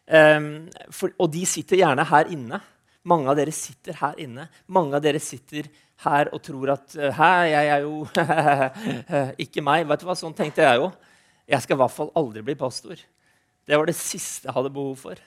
Um, 0.08 0.68
for, 0.92 1.12
og 1.20 1.32
de 1.34 1.44
sitter 1.48 1.82
gjerne 1.82 2.06
her 2.08 2.32
inne. 2.32 2.62
Mange 3.08 3.32
av 3.32 3.39
dere 3.39 3.54
sitter 3.56 3.98
her 4.01 4.20
inne. 4.24 4.48
Mange 4.72 4.96
av 5.00 5.04
dere 5.04 5.20
sitter 5.24 5.68
her 6.04 6.32
og 6.36 6.42
tror 6.44 6.74
at 6.75 6.96
Hæ, 6.96 7.32
jeg 7.50 7.72
er 7.74 7.86
jo 7.86 8.04
Ikke 9.48 9.63
meg. 9.63 9.88
Vet 9.88 10.04
du 10.04 10.08
hva? 10.10 10.16
Sånn 10.20 10.36
tenkte 10.36 10.68
jeg 10.68 10.82
jo. 10.82 10.92
Jeg 11.48 11.63
skal 11.63 11.77
i 11.77 11.82
hvert 11.84 11.96
fall 11.96 12.12
aldri 12.20 12.44
bli 12.44 12.58
pastor. 12.60 13.00
Det 13.67 13.75
var 13.75 13.89
det 13.89 13.97
siste 14.00 14.47
jeg 14.47 14.55
hadde 14.55 14.71
behov 14.71 14.95
for. 15.01 15.19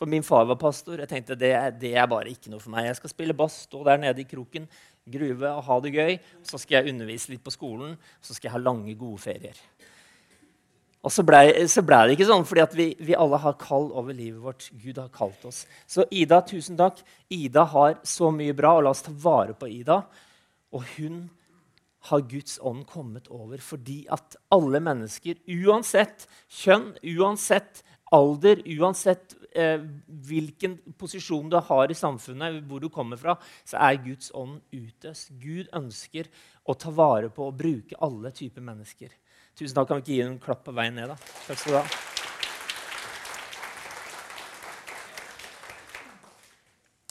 For 0.00 0.08
min 0.08 0.24
far 0.24 0.46
var 0.48 0.58
pastor. 0.58 0.98
Jeg 0.98 1.10
tenkte 1.10 1.36
det, 1.38 1.52
det 1.78 1.92
er 1.94 2.08
bare 2.10 2.32
ikke 2.32 2.50
noe 2.50 2.62
for 2.62 2.72
meg. 2.72 2.88
Jeg 2.88 2.98
skal 2.98 3.12
spille 3.12 3.36
bass, 3.36 3.60
stå 3.68 3.84
der 3.86 4.00
nede 4.00 4.24
i 4.24 4.28
kroken, 4.28 4.64
gruve 5.12 5.50
og 5.52 5.64
ha 5.68 5.76
det 5.84 5.92
gøy. 5.94 6.16
Så 6.48 6.58
skal 6.58 6.80
jeg 6.80 6.94
undervise 6.94 7.34
litt 7.34 7.44
på 7.44 7.52
skolen, 7.54 7.98
så 8.24 8.34
skal 8.34 8.48
jeg 8.48 8.56
ha 8.56 8.62
lange, 8.62 8.96
gode 8.98 9.20
ferier. 9.22 9.58
Og 11.02 11.10
så 11.10 11.24
ble, 11.26 11.40
ble 11.82 12.00
det 12.06 12.14
ikke 12.14 12.28
sånn, 12.28 12.44
fordi 12.46 12.64
vi, 12.78 12.88
vi, 13.02 13.14
alle 13.18 13.40
har 13.42 13.58
kall 13.60 13.88
over 13.90 14.14
livet 14.14 14.38
vårt. 14.40 14.68
Gud 14.82 15.00
har 15.02 15.10
kalt 15.14 15.44
oss. 15.48 15.64
Så 15.90 16.06
Ida, 16.14 16.38
tusen 16.46 16.78
takk. 16.78 17.02
Ida 17.34 17.66
har 17.74 17.96
så 18.06 18.30
mye 18.34 18.54
bra, 18.56 18.76
og 18.78 18.86
la 18.86 18.92
oss 18.94 19.02
ta 19.02 19.14
vare 19.24 19.56
på 19.58 19.68
Ida. 19.70 19.98
Og 20.72 20.86
hun 20.94 21.24
har 22.08 22.24
Guds 22.30 22.58
ånd 22.62 22.84
kommet 22.90 23.28
over 23.30 23.62
fordi 23.62 24.02
at 24.10 24.36
alle 24.52 24.80
mennesker, 24.82 25.38
uansett 25.62 26.26
kjønn, 26.50 26.92
uansett 27.14 27.82
alder, 28.12 28.60
uansett 28.76 29.36
eh, 29.56 29.80
hvilken 30.26 30.76
posisjon 31.00 31.48
du 31.52 31.56
har 31.64 31.90
i 31.90 31.96
samfunnet, 31.96 32.60
hvor 32.68 32.82
du 32.82 32.90
kommer 32.92 33.20
fra, 33.20 33.36
så 33.64 33.80
er 33.80 34.02
Guds 34.04 34.32
ånd 34.36 34.60
utøst. 34.74 35.32
Gud 35.40 35.70
ønsker 35.72 36.28
å 36.68 36.76
ta 36.76 36.92
vare 36.94 37.32
på 37.32 37.48
og 37.48 37.58
bruke 37.58 37.98
alle 38.04 38.34
typer 38.36 38.64
mennesker. 38.64 39.12
Tusen 39.56 39.76
takk. 39.76 39.88
Kan 39.88 40.00
vi 40.00 40.04
ikke 40.04 40.16
gi 40.16 40.24
en 40.26 40.40
klapp 40.42 40.64
på 40.66 40.74
veien 40.76 40.96
ned, 40.96 41.12
da? 41.12 41.16
Takk 41.46 41.60
skal 41.60 41.72
du 41.72 41.78
ha. 41.80 41.86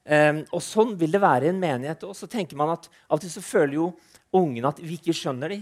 Um, 0.03 0.41
og 0.51 0.59
sånn 0.59 0.97
vil 0.99 1.13
det 1.15 1.21
være 1.23 1.47
i 1.47 1.51
en 1.53 1.61
menighet 1.61 2.01
òg. 2.03 2.15
Så 2.17 2.27
tenker 2.27 2.59
man 2.59 2.73
at 2.73 2.89
av 3.07 3.15
og 3.15 3.23
til 3.23 3.31
så 3.31 3.43
føler 3.45 3.77
jo 3.77 3.91
ungene 4.35 4.73
at 4.73 4.81
vi 4.83 4.97
ikke 4.97 5.15
skjønner 5.15 5.53
dem. 5.53 5.61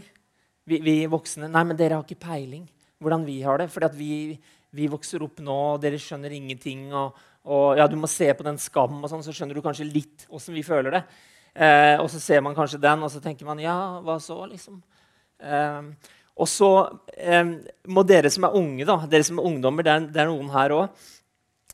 Vi, 0.65 0.79
vi, 0.81 0.95
voksne 1.09 1.49
Nei, 1.49 1.65
men 1.67 1.77
dere 1.77 1.99
har 1.99 2.05
ikke 2.05 2.23
peiling 2.25 2.65
hvordan 3.01 3.25
vi 3.25 3.39
har 3.41 3.61
det. 3.61 3.67
fordi 3.73 3.89
vi, 3.97 4.39
vi 4.77 4.87
vokser 4.89 5.23
opp 5.25 5.41
nå, 5.41 5.57
og 5.75 5.81
dere 5.83 5.99
skjønner 6.01 6.33
ingenting. 6.33 6.87
Og, 6.93 7.17
og 7.49 7.77
ja, 7.77 7.87
du 7.89 7.97
må 7.99 8.09
se 8.09 8.29
på 8.33 8.45
den 8.45 8.59
skammen, 8.61 9.01
og 9.03 9.09
sånn, 9.09 9.25
så 9.25 9.33
skjønner 9.35 9.57
du 9.57 9.65
kanskje 9.65 9.89
litt 9.89 10.25
åssen 10.29 10.57
vi 10.57 10.65
føler 10.65 10.97
det. 10.97 11.03
Eh, 11.51 11.97
og 11.99 12.07
så 12.13 12.21
ser 12.21 12.43
man 12.45 12.55
kanskje 12.55 12.79
den, 12.81 13.01
og 13.03 13.11
så 13.11 13.19
tenker 13.23 13.49
man 13.49 13.59
ja, 13.59 13.75
hva 14.05 14.17
så? 14.23 14.37
liksom? 14.47 14.79
Eh, 15.41 15.81
og 16.41 16.49
så 16.49 16.69
eh, 17.13 17.45
må 17.85 18.03
dere 18.07 18.31
som 18.33 18.47
er 18.47 18.57
unge, 18.57 18.85
da, 18.87 18.97
dere 19.09 19.27
som 19.27 19.39
er 19.39 19.49
ungdommer, 19.51 19.85
det 19.85 19.93
er, 19.93 20.07
det 20.09 20.23
er 20.23 20.31
noen 20.31 20.49
her 20.53 20.73
òg, 20.73 21.03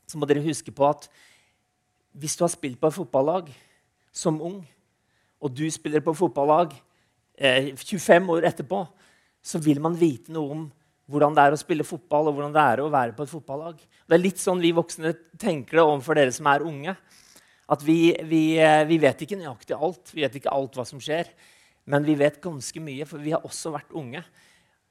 så 0.07 0.19
må 0.19 0.27
dere 0.27 0.43
huske 0.43 0.73
på 0.75 0.87
at 0.87 1.07
hvis 2.17 2.35
du 2.35 2.43
har 2.43 2.51
spilt 2.51 2.79
på 2.81 2.89
et 2.89 2.97
fotballag 2.97 3.51
som 4.11 4.39
ung, 4.43 4.59
og 5.37 5.53
du 5.53 5.67
spiller 5.71 6.01
på 6.03 6.15
fotballag 6.17 6.73
25 7.37 7.93
eh, 8.17 8.31
år 8.33 8.47
etterpå, 8.49 8.81
så 9.45 9.61
vil 9.63 9.79
man 9.83 9.95
vite 9.95 10.33
noe 10.33 10.55
om 10.55 10.65
hvordan 11.07 11.35
det 11.37 11.43
er 11.45 11.55
å 11.55 11.59
spille 11.59 11.85
fotball 11.87 12.27
og 12.27 12.35
hvordan 12.35 12.55
det 12.55 12.63
er 12.73 12.81
å 12.83 12.89
være 12.91 13.15
på 13.15 13.23
et 13.23 13.31
fotballag. 13.31 13.77
Det 13.79 14.17
er 14.17 14.23
litt 14.23 14.41
sånn 14.41 14.59
vi 14.59 14.73
voksne 14.75 15.13
tenker 15.39 15.79
det 15.79 15.85
overfor 15.85 16.19
dere 16.19 16.33
som 16.35 16.49
er 16.51 16.65
unge. 16.67 16.95
At 17.71 17.83
vi, 17.83 18.11
vi, 18.27 18.41
eh, 18.59 18.83
vi, 18.87 18.97
vet 18.99 19.23
ikke 19.23 19.37
nøyaktig 19.39 19.77
alt. 19.77 20.11
Vi 20.11 20.23
vet 20.25 20.35
ikke 20.39 20.51
alt 20.51 20.75
hva 20.75 20.83
som 20.87 20.99
skjer. 21.03 21.29
Men 21.87 22.03
vi 22.03 22.17
vet 22.19 22.41
ganske 22.43 22.83
mye, 22.83 23.07
for 23.07 23.23
vi 23.23 23.31
har 23.35 23.45
også 23.47 23.71
vært 23.75 23.95
unge. 23.95 24.23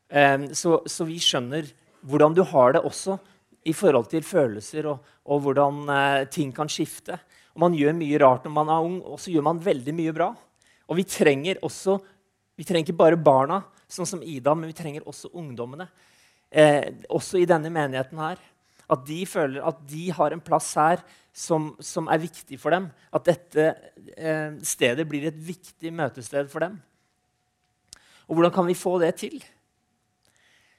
Um, 0.07 0.49
så, 0.55 0.81
så, 0.87 1.07
vi 1.09 1.19
skjønner 1.19 1.67
hvordan 2.07 2.35
du 2.37 2.45
har 2.47 2.77
det 2.77 2.85
også 2.87 3.17
i 3.67 3.73
forhold 3.75 4.07
til 4.13 4.23
følelser, 4.23 4.87
og, 4.87 5.15
og 5.27 5.41
hvordan 5.43 5.81
uh, 5.91 6.27
ting 6.31 6.53
kan 6.55 6.71
skifte. 6.71 7.19
Og 7.57 7.65
man 7.65 7.75
gjør 7.75 7.97
mye 7.97 8.21
rart 8.23 8.47
når 8.47 8.55
man 8.55 8.71
er 8.71 8.91
ung, 8.91 9.01
og 9.03 9.19
så 9.19 9.33
gjør 9.35 9.49
man 9.49 9.65
veldig 9.65 9.95
mye 9.97 10.15
bra. 10.15 10.31
Og 10.87 11.01
vi 11.01 11.07
trenger 11.11 11.59
også 11.67 11.99
vi 12.57 12.65
trenger 12.65 12.87
ikke 12.87 12.97
bare 12.97 13.21
barna, 13.21 13.61
sånn 13.85 14.09
som 14.09 14.23
Ida, 14.25 14.55
men 14.57 14.71
vi 14.71 14.77
trenger 14.77 15.05
også 15.05 15.29
ungdommene. 15.37 15.91
Eh, 16.49 16.89
også 17.13 17.43
i 17.43 17.49
denne 17.49 17.69
menigheten 17.73 18.21
her. 18.23 18.41
At 18.89 19.03
de 19.05 19.19
føler 19.29 19.65
at 19.67 19.83
de 19.91 20.07
har 20.15 20.33
en 20.33 20.41
plass 20.41 20.71
her 20.79 21.03
som, 21.37 21.75
som 21.85 22.09
er 22.09 22.23
viktig 22.23 22.57
for 22.63 22.73
dem. 22.73 22.89
At 23.13 23.29
dette 23.29 23.67
eh, 24.17 24.57
stedet 24.65 25.05
blir 25.11 25.29
et 25.29 25.37
viktig 25.37 25.93
møtested 25.93 26.49
for 26.53 26.65
dem. 26.65 26.79
Og 28.27 28.39
hvordan 28.39 28.55
kan 28.55 28.71
vi 28.71 28.79
få 28.79 28.97
det 29.05 29.13
til? 29.21 29.37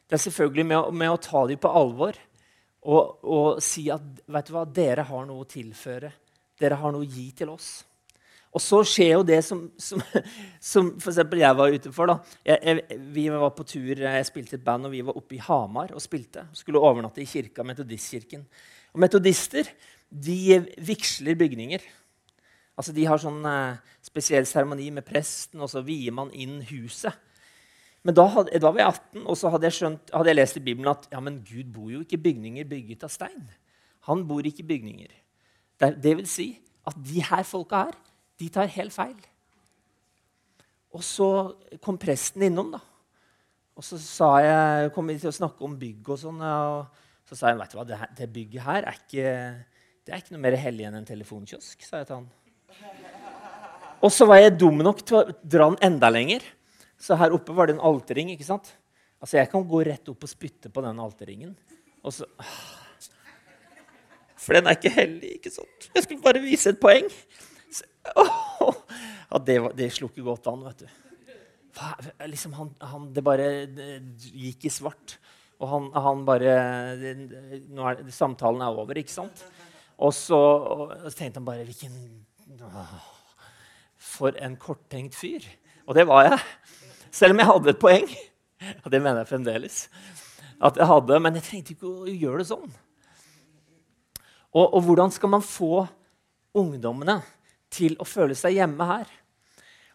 Det 0.07 0.15
er 0.15 0.23
selvfølgelig 0.23 0.65
med, 0.65 0.93
med 0.95 1.11
å 1.11 1.19
ta 1.19 1.43
dem 1.49 1.59
på 1.59 1.71
alvor 1.75 2.15
og, 2.87 3.25
og 3.27 3.59
si 3.63 3.89
at 3.91 4.23
vet 4.31 4.47
du 4.47 4.53
hva, 4.55 4.63
dere 4.63 5.03
har 5.09 5.27
noe 5.27 5.43
å 5.43 5.49
tilføre. 5.49 6.13
Dere 6.57 6.77
har 6.79 6.93
noe 6.95 7.03
å 7.03 7.09
gi 7.09 7.27
til 7.35 7.51
oss. 7.51 7.71
Og 8.55 8.63
så 8.63 8.79
skjer 8.87 9.11
jo 9.17 9.25
det 9.27 9.41
som, 9.45 9.65
som, 9.81 10.01
som 10.71 10.93
f.eks. 10.95 11.19
jeg 11.19 11.57
var 11.59 11.75
ute 11.75 11.91
for. 11.93 12.09
da. 12.09 12.39
Jeg, 12.47 12.61
jeg, 12.63 13.01
vi 13.13 13.27
var 13.33 13.51
på 13.57 13.67
tur, 13.67 13.91
jeg 14.05 14.29
spilte 14.29 14.57
et 14.57 14.65
band, 14.65 14.87
og 14.87 14.95
vi 14.95 15.03
var 15.05 15.19
oppe 15.19 15.37
i 15.37 15.43
Hamar 15.43 15.91
og 15.93 16.03
spilte. 16.03 16.47
Skulle 16.57 16.81
overnatte 16.81 17.21
i 17.21 17.27
kirka, 17.27 17.65
Metodistkirken. 17.67 18.47
Og 18.95 19.03
metodister 19.03 19.67
de 20.07 20.61
vigsler 20.87 21.35
bygninger. 21.37 21.83
Altså, 22.77 22.95
De 22.95 23.05
har 23.09 23.19
sånn 23.19 23.43
eh, 23.49 23.93
spesiell 24.05 24.47
seremoni 24.47 24.89
med 24.95 25.05
presten, 25.05 25.59
og 25.61 25.69
så 25.73 25.83
vier 25.85 26.15
man 26.15 26.31
inn 26.31 26.61
huset. 26.71 27.13
Men 28.05 28.15
da, 28.15 28.25
hadde, 28.31 28.59
da, 28.61 28.71
var 28.71 28.81
jeg 28.81 28.93
18, 28.93 29.23
og 29.25 29.37
så 29.39 29.51
hadde 29.51 29.67
jeg, 29.67 29.75
skjønt, 29.77 30.11
hadde 30.13 30.31
jeg 30.31 30.37
lest 30.37 30.59
i 30.59 30.63
Bibelen 30.63 30.91
at 30.91 31.07
ja, 31.11 31.21
men 31.23 31.39
Gud 31.45 31.71
bor 31.75 31.89
jo 31.91 32.03
ikke 32.03 32.19
i 32.19 32.25
bygninger 32.27 32.67
bygget 32.69 33.07
av 33.07 33.11
stein. 33.11 33.47
Han 34.07 34.23
bor 34.29 34.45
ikke 34.47 34.63
i 34.63 34.69
bygninger. 34.69 35.15
Det, 35.77 35.89
det 36.03 36.13
vil 36.21 36.29
si 36.29 36.51
at 36.87 36.99
de 37.03 37.23
her 37.25 37.43
folka 37.47 37.87
her, 37.87 37.97
de 38.37 38.47
tar 38.53 38.69
helt 38.71 38.93
feil. 38.95 39.17
Og 40.95 41.03
så 41.03 41.29
kom 41.83 41.97
presten 41.99 42.45
innom, 42.47 42.71
da. 42.77 42.83
Og 43.77 43.85
så 43.85 44.29
jeg, 44.41 44.91
kom 44.95 45.09
vi 45.09 45.17
til 45.21 45.29
å 45.29 45.35
snakke 45.35 45.65
om 45.65 45.75
bygg 45.77 46.13
og 46.13 46.21
sånn. 46.21 46.39
og 46.41 47.27
så 47.27 47.35
sa 47.35 47.51
jeg, 47.51 47.59
vet 47.59 47.73
du 47.73 47.77
hva, 47.77 47.85
det, 47.85 47.97
det 48.17 48.29
bygget 48.33 48.63
her 48.65 48.87
er 48.87 49.01
ikke 49.01 49.33
det 50.07 50.13
er 50.15 50.21
ikke 50.21 50.37
noe 50.37 50.43
mer 50.45 50.55
hellig 50.55 50.85
enn 50.87 50.93
en 50.95 51.07
telefonkiosk, 51.07 51.81
sa 51.83 51.99
jeg 51.99 52.07
til 52.07 52.21
han. 52.21 52.27
Og 53.99 54.13
så 54.13 54.23
var 54.29 54.39
jeg 54.39 54.53
dum 54.55 54.77
nok 54.79 55.01
til 55.03 55.17
å 55.19 55.23
dra 55.43 55.65
den 55.67 55.81
enda 55.83 56.07
lenger. 56.13 56.45
Så 56.99 57.17
her 57.19 57.35
oppe 57.35 57.53
var 57.55 57.69
det 57.69 57.77
en 57.77 57.85
alterring. 57.85 58.31
ikke 58.33 58.47
sant? 58.47 58.71
Altså, 59.21 59.37
Jeg 59.37 59.49
kan 59.51 59.65
gå 59.67 59.83
rett 59.85 60.09
opp 60.09 60.23
og 60.23 60.29
spytte 60.29 60.69
på 60.73 60.83
den 60.85 60.99
alterringen. 60.99 61.55
Og 62.03 62.13
så... 62.13 62.27
For 64.37 64.55
den 64.55 64.69
er 64.69 64.77
ikke 64.77 64.93
hellig, 64.93 65.33
ikke 65.39 65.51
sant? 65.51 65.89
Jeg 65.95 66.05
skulle 66.05 66.23
bare 66.23 66.39
vise 66.43 66.71
et 66.71 66.79
poeng. 66.79 67.09
Så, 67.73 67.83
ja, 68.13 69.39
det, 69.43 69.57
det 69.75 69.89
slo 69.91 70.07
ikke 70.07 70.23
godt 70.23 70.47
an, 70.47 70.63
vet 70.69 70.85
du. 70.85 70.87
Liksom 72.29 72.53
han, 72.57 72.69
han, 72.81 73.09
det 73.13 73.23
bare 73.25 73.49
det 73.69 73.89
gikk 74.31 74.69
i 74.69 74.71
svart. 74.73 75.17
Og 75.57 75.69
han, 75.71 75.89
han 75.93 76.23
bare 76.25 76.53
nå 77.17 77.89
er, 77.89 78.03
Samtalen 78.13 78.63
er 78.63 78.77
over, 78.77 78.97
ikke 79.01 79.13
sant? 79.13 79.43
Og 79.97 80.13
så, 80.13 80.37
og 80.37 80.93
så 81.09 81.15
tenkte 81.17 81.41
han 81.41 81.47
bare 81.47 81.65
Hvilken 81.65 81.95
For 83.97 84.37
en 84.37 84.57
korttenkt 84.61 85.17
fyr. 85.17 85.45
Og 85.89 85.97
det 85.97 86.05
var 86.07 86.29
jeg. 86.29 86.39
Selv 87.11 87.35
om 87.35 87.41
jeg 87.41 87.49
hadde 87.51 87.73
et 87.73 87.81
poeng. 87.81 88.09
Og 88.83 88.91
det 88.91 89.01
mener 89.01 89.21
jeg 89.21 89.31
fremdeles. 89.31 89.79
At 90.57 90.79
jeg 90.79 90.89
hadde, 90.89 91.19
Men 91.21 91.37
jeg 91.37 91.45
trengte 91.45 91.75
ikke 91.75 91.91
å 91.91 92.09
gjøre 92.09 92.41
det 92.41 92.49
sånn. 92.49 92.75
Og, 94.57 94.65
og 94.65 94.81
hvordan 94.87 95.11
skal 95.13 95.29
man 95.29 95.43
få 95.45 95.85
ungdommene 96.57 97.19
til 97.69 97.97
å 98.01 98.07
føle 98.07 98.33
seg 98.37 98.55
hjemme 98.57 98.87
her? 98.89 99.09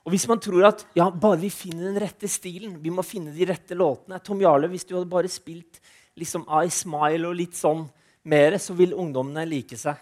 Og 0.03 0.13
Hvis 0.15 0.27
man 0.31 0.41
tror 0.43 0.67
at 0.67 0.85
ja, 0.99 1.09
bare 1.11 1.41
vi 1.41 1.51
finner 1.51 1.89
den 1.89 2.01
rette 2.03 2.29
stilen, 2.31 2.77
vi 2.83 2.91
må 2.91 3.05
finne 3.07 3.35
de 3.35 3.47
rette 3.47 3.77
låtene 3.79 4.19
Tom 4.23 4.41
Jarle, 4.43 4.71
hvis 4.71 4.87
du 4.87 4.97
hadde 4.97 5.11
bare 5.11 5.31
spilt 5.31 5.79
liksom 6.19 6.45
I 6.51 6.71
Smile 6.75 7.29
og 7.29 7.39
litt 7.39 7.55
sånn 7.59 7.85
mer, 8.29 8.59
så 8.59 8.75
vil 8.79 8.97
ungdommene 8.99 9.47
like 9.49 9.79
seg. 9.79 9.99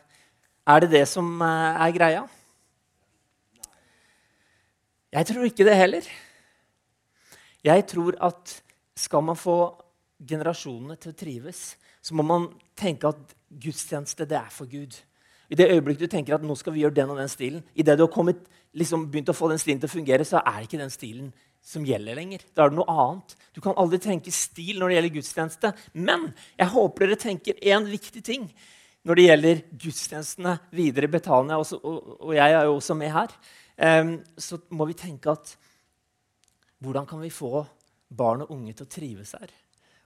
Er 0.68 0.84
det 0.84 0.90
det 0.92 1.04
som 1.08 1.28
eh, 1.44 1.84
er 1.84 1.94
greia? 1.94 2.24
Jeg 5.10 5.26
tror 5.26 5.46
ikke 5.46 5.66
det 5.66 5.76
heller. 5.76 6.10
Jeg 7.64 7.86
tror 7.90 8.16
at 8.24 8.56
skal 8.96 9.24
man 9.24 9.38
få 9.38 9.58
generasjonene 10.20 10.96
til 11.00 11.12
å 11.12 11.16
trives, 11.16 11.60
så 12.00 12.16
må 12.16 12.24
man 12.26 12.48
tenke 12.78 13.08
at 13.08 13.36
gudstjeneste 13.50 14.26
det 14.28 14.38
er 14.38 14.50
for 14.52 14.68
Gud. 14.70 14.96
I 15.50 15.58
det 15.58 15.68
øyeblikket 15.72 16.06
du 16.06 16.12
tenker 16.12 16.36
at 16.36 16.44
nå 16.46 16.54
skal 16.56 16.74
vi 16.74 16.84
gjøre 16.84 16.96
den 17.00 17.12
og 17.12 17.20
den 17.20 17.30
stilen, 17.30 17.62
i 17.74 17.84
det 17.84 17.96
du 17.98 18.04
har 18.06 18.12
kommet, 18.12 18.42
liksom, 18.76 19.08
begynt 19.10 19.32
å 19.32 19.36
få 19.36 19.50
den 19.50 19.60
stilen 19.60 19.80
til 19.82 19.90
å 19.90 19.96
fungere, 19.96 20.26
så 20.26 20.42
er 20.44 20.60
det 20.60 20.68
ikke 20.68 20.82
den 20.82 20.92
stilen 20.94 21.30
som 21.60 21.84
gjelder 21.84 22.16
lenger. 22.16 22.44
Da 22.54 22.64
er 22.64 22.72
det 22.72 22.78
noe 22.78 22.98
annet. 23.02 23.34
Du 23.52 23.60
kan 23.64 23.76
aldri 23.80 24.00
tenke 24.00 24.32
stil 24.32 24.78
når 24.78 24.88
det 24.88 24.96
gjelder 24.96 25.16
gudstjeneste. 25.16 25.72
Men 25.92 26.28
jeg 26.56 26.72
håper 26.72 27.04
dere 27.04 27.20
tenker 27.20 27.58
én 27.60 27.88
viktig 27.90 28.22
ting 28.24 28.46
når 29.08 29.16
det 29.16 29.26
gjelder 29.26 29.60
gudstjenestene 29.82 30.54
videre 30.76 31.08
i 31.08 31.12
Betania, 31.12 31.56
og, 31.56 31.84
og, 32.20 32.32
jeg 32.36 32.52
er 32.52 32.66
jo 32.68 32.76
også 32.76 32.96
med 32.96 33.12
her. 33.14 33.34
Um, 33.80 34.10
så 34.36 34.60
må 34.76 34.86
vi 34.90 34.96
tenke 34.98 35.32
at 35.32 35.54
hvordan 36.80 37.08
kan 37.08 37.20
vi 37.22 37.32
få 37.32 37.64
barn 38.08 38.44
og 38.44 38.54
unge 38.54 38.74
til 38.74 38.86
å 38.86 38.90
trives 38.90 39.34
her? 39.38 39.52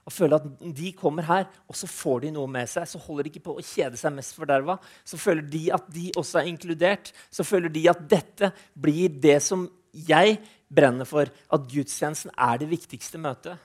Og 0.05 0.13
føle 0.13 0.37
at 0.37 0.65
de 0.77 0.91
kommer 0.93 1.25
her, 1.25 1.47
og 1.65 1.77
så 1.77 1.87
får 1.89 2.27
de 2.27 2.33
noe 2.35 2.49
med 2.51 2.69
seg. 2.69 2.85
Så 2.85 3.01
holder 3.01 3.25
de 3.25 3.31
ikke 3.31 3.47
på 3.47 3.55
å 3.57 3.63
kjede 3.65 3.97
seg 3.97 4.13
mest 4.13 4.35
forderva. 4.37 4.77
Så 5.01 5.17
føler 5.17 5.47
de 5.49 5.63
at 5.73 5.87
de 5.89 6.11
også 6.13 6.43
er 6.43 6.49
inkludert. 6.51 7.09
Så 7.33 7.45
føler 7.47 7.73
de 7.73 7.87
at 7.89 8.03
dette 8.11 8.51
blir 8.77 9.09
det 9.09 9.39
som 9.41 9.65
jeg 9.95 10.37
brenner 10.69 11.09
for. 11.09 11.31
At 11.49 11.65
gudstjenesten 11.71 12.35
er 12.37 12.61
det 12.61 12.69
viktigste 12.69 13.21
møtet. 13.23 13.57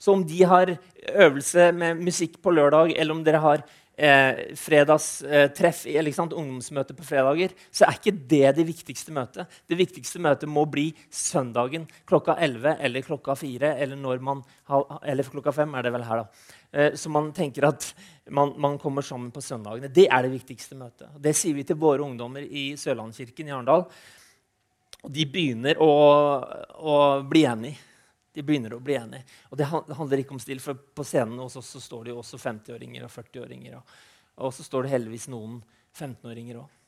Så 0.00 0.12
om 0.12 0.22
de 0.24 0.42
har 0.48 0.74
øvelse 1.12 1.70
med 1.76 2.04
musikk 2.04 2.38
på 2.44 2.52
lørdag, 2.56 2.92
eller 2.96 3.16
om 3.16 3.24
dere 3.24 3.40
har 3.40 3.64
eh, 4.00 4.54
fredagstreff, 4.56 5.84
eh, 5.86 5.98
eller 5.98 6.20
ungdomsmøte 6.20 6.94
på 6.96 7.04
fredager, 7.04 7.52
så 7.70 7.86
er 7.86 7.98
ikke 7.98 8.14
det 8.30 8.54
det 8.56 8.66
viktigste 8.68 9.12
møtet. 9.12 9.60
Det 9.68 9.78
viktigste 9.78 10.22
møtet 10.22 10.48
må 10.48 10.64
bli 10.70 10.88
søndagen 11.10 11.86
klokka 12.08 12.36
11 12.38 12.78
eller 12.80 13.04
klokka 13.04 13.36
4 13.36 13.74
eller, 13.76 14.22
man 14.24 14.42
eller 15.02 15.28
klokka 15.28 15.52
5 15.52 15.76
er 15.76 15.86
det 15.86 15.92
vel 15.92 16.06
her, 16.08 16.24
da. 16.24 16.56
Eh, 16.72 16.94
så 16.94 17.12
man 17.12 17.32
tenker 17.36 17.68
at 17.68 17.90
man, 18.30 18.54
man, 18.56 18.78
kommer 18.78 19.02
sammen 19.02 19.30
på 19.34 19.42
søndagene. 19.42 19.92
Det 19.92 20.08
er 20.08 20.24
det 20.24 20.32
viktigste 20.32 20.78
møtet. 20.78 21.10
Det 21.18 21.34
sier 21.36 21.54
vi 21.54 21.66
til 21.66 21.78
våre 21.80 22.04
ungdommer 22.06 22.46
i 22.46 22.70
Sørlandskirken 22.80 23.50
i 23.50 23.54
Arendal. 23.54 23.86
Og 25.00 25.12
de 25.12 25.24
begynner 25.26 25.80
å, 25.80 25.92
å 26.76 26.96
bli 27.28 27.46
enige 27.48 27.89
de 28.40 28.46
begynner 28.46 28.72
å 28.72 28.80
bli 28.80 28.96
enige. 28.96 29.26
Og 29.52 29.58
det 29.60 29.68
handler 29.68 30.22
ikke 30.22 30.32
om 30.32 30.40
stil, 30.40 30.60
for 30.64 30.78
på 30.78 31.04
scenen 31.04 31.40
hos 31.42 31.58
så 31.60 31.80
står 31.82 32.06
det 32.06 32.14
jo 32.14 32.20
også 32.22 32.40
50-åringer 32.40 33.04
og 33.04 33.12
40-åringer. 33.12 33.76
Og, 33.76 33.96
og 34.46 34.54
så 34.56 34.64
står 34.64 34.86
det 34.86 34.94
heldigvis 34.94 35.28
noen 35.32 35.58
15-åringer 35.92 36.62
òg. 36.62 36.78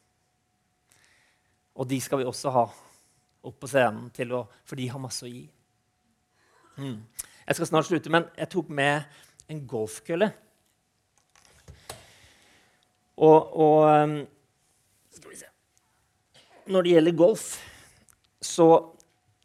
Og 1.77 1.89
de 1.89 1.99
skal 2.05 2.23
vi 2.23 2.29
også 2.29 2.53
ha 2.53 2.63
opp 3.43 3.59
på 3.61 3.69
scenen, 3.69 4.09
å, 4.33 4.41
for 4.65 4.81
de 4.81 4.89
har 4.93 5.03
masse 5.03 5.27
å 5.27 5.31
gi. 5.31 5.45
Mm. 6.79 7.03
Jeg 7.43 7.59
skal 7.59 7.69
snart 7.69 7.89
slutte, 7.91 8.13
men 8.13 8.29
jeg 8.39 8.49
tok 8.53 8.73
med 8.73 9.53
en 9.53 9.63
golfkølle. 9.69 10.31
Og, 13.23 13.57
og 13.61 13.79
um, 13.93 14.15
Skal 15.13 15.31
vi 15.31 15.37
se 15.37 15.51
Når 16.73 16.87
det 16.87 16.95
gjelder 16.95 17.19
golf, 17.19 17.47
så 18.41 18.69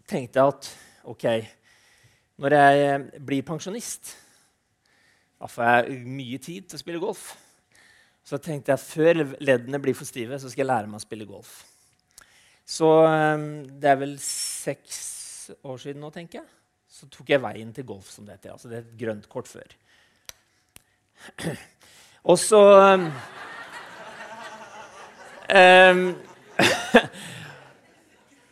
tenkte 0.08 0.40
jeg 0.40 0.54
at 0.56 0.70
OK 1.12 1.26
når 2.38 2.54
jeg 2.58 2.86
eh, 2.86 3.06
blir 3.26 3.46
pensjonist, 3.46 4.14
da 5.38 5.50
får 5.50 5.70
jeg 5.70 6.02
mye 6.06 6.40
tid 6.42 6.68
til 6.68 6.78
å 6.78 6.82
spille 6.82 7.02
golf. 7.02 7.30
Så 8.28 8.40
tenkte 8.44 8.74
jeg 8.74 8.84
før 8.84 9.24
leddene 9.40 9.80
blir 9.82 9.96
for 9.98 10.10
stive, 10.10 10.40
så 10.40 10.50
skal 10.52 10.66
jeg 10.66 10.70
lære 10.72 10.90
meg 10.92 11.00
å 11.00 11.06
spille 11.06 11.28
golf. 11.30 11.60
Så 12.68 12.92
eh, 13.08 13.48
det 13.82 13.90
er 13.94 14.00
vel 14.04 14.18
seks 14.24 15.00
år 15.64 15.82
siden 15.82 16.04
nå, 16.04 16.12
tenker 16.14 16.42
jeg. 16.42 16.48
Så 16.98 17.10
tok 17.14 17.30
jeg 17.30 17.44
veien 17.44 17.74
til 17.74 17.86
golf, 17.88 18.10
som 18.12 18.26
det 18.26 18.38
heter. 18.38 18.56
Altså 18.56 18.70
det 18.72 18.80
er 18.80 18.86
et 18.86 18.98
grønt 19.00 19.28
kort 19.32 19.50
før. 19.50 19.76
Og 22.30 22.38
så 22.42 22.62
um, 22.94 23.06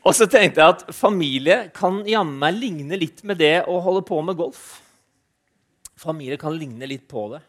Og 0.05 0.13
så 0.13 0.27
tenkte 0.29 0.61
jeg 0.61 0.73
at 0.75 0.83
familie 0.93 1.55
kan 1.73 2.03
jammen 2.05 2.37
meg 2.37 2.57
ligne 2.59 2.97
litt 3.01 3.23
med 3.25 3.39
det 3.41 3.63
å 3.65 3.79
holde 3.81 4.03
på 4.05 4.19
med 4.21 4.37
golf. 4.37 4.65
Familie 5.97 6.37
kan 6.37 6.53
ligne 6.53 6.85
litt 6.85 7.07
på 7.09 7.23
det. 7.31 7.39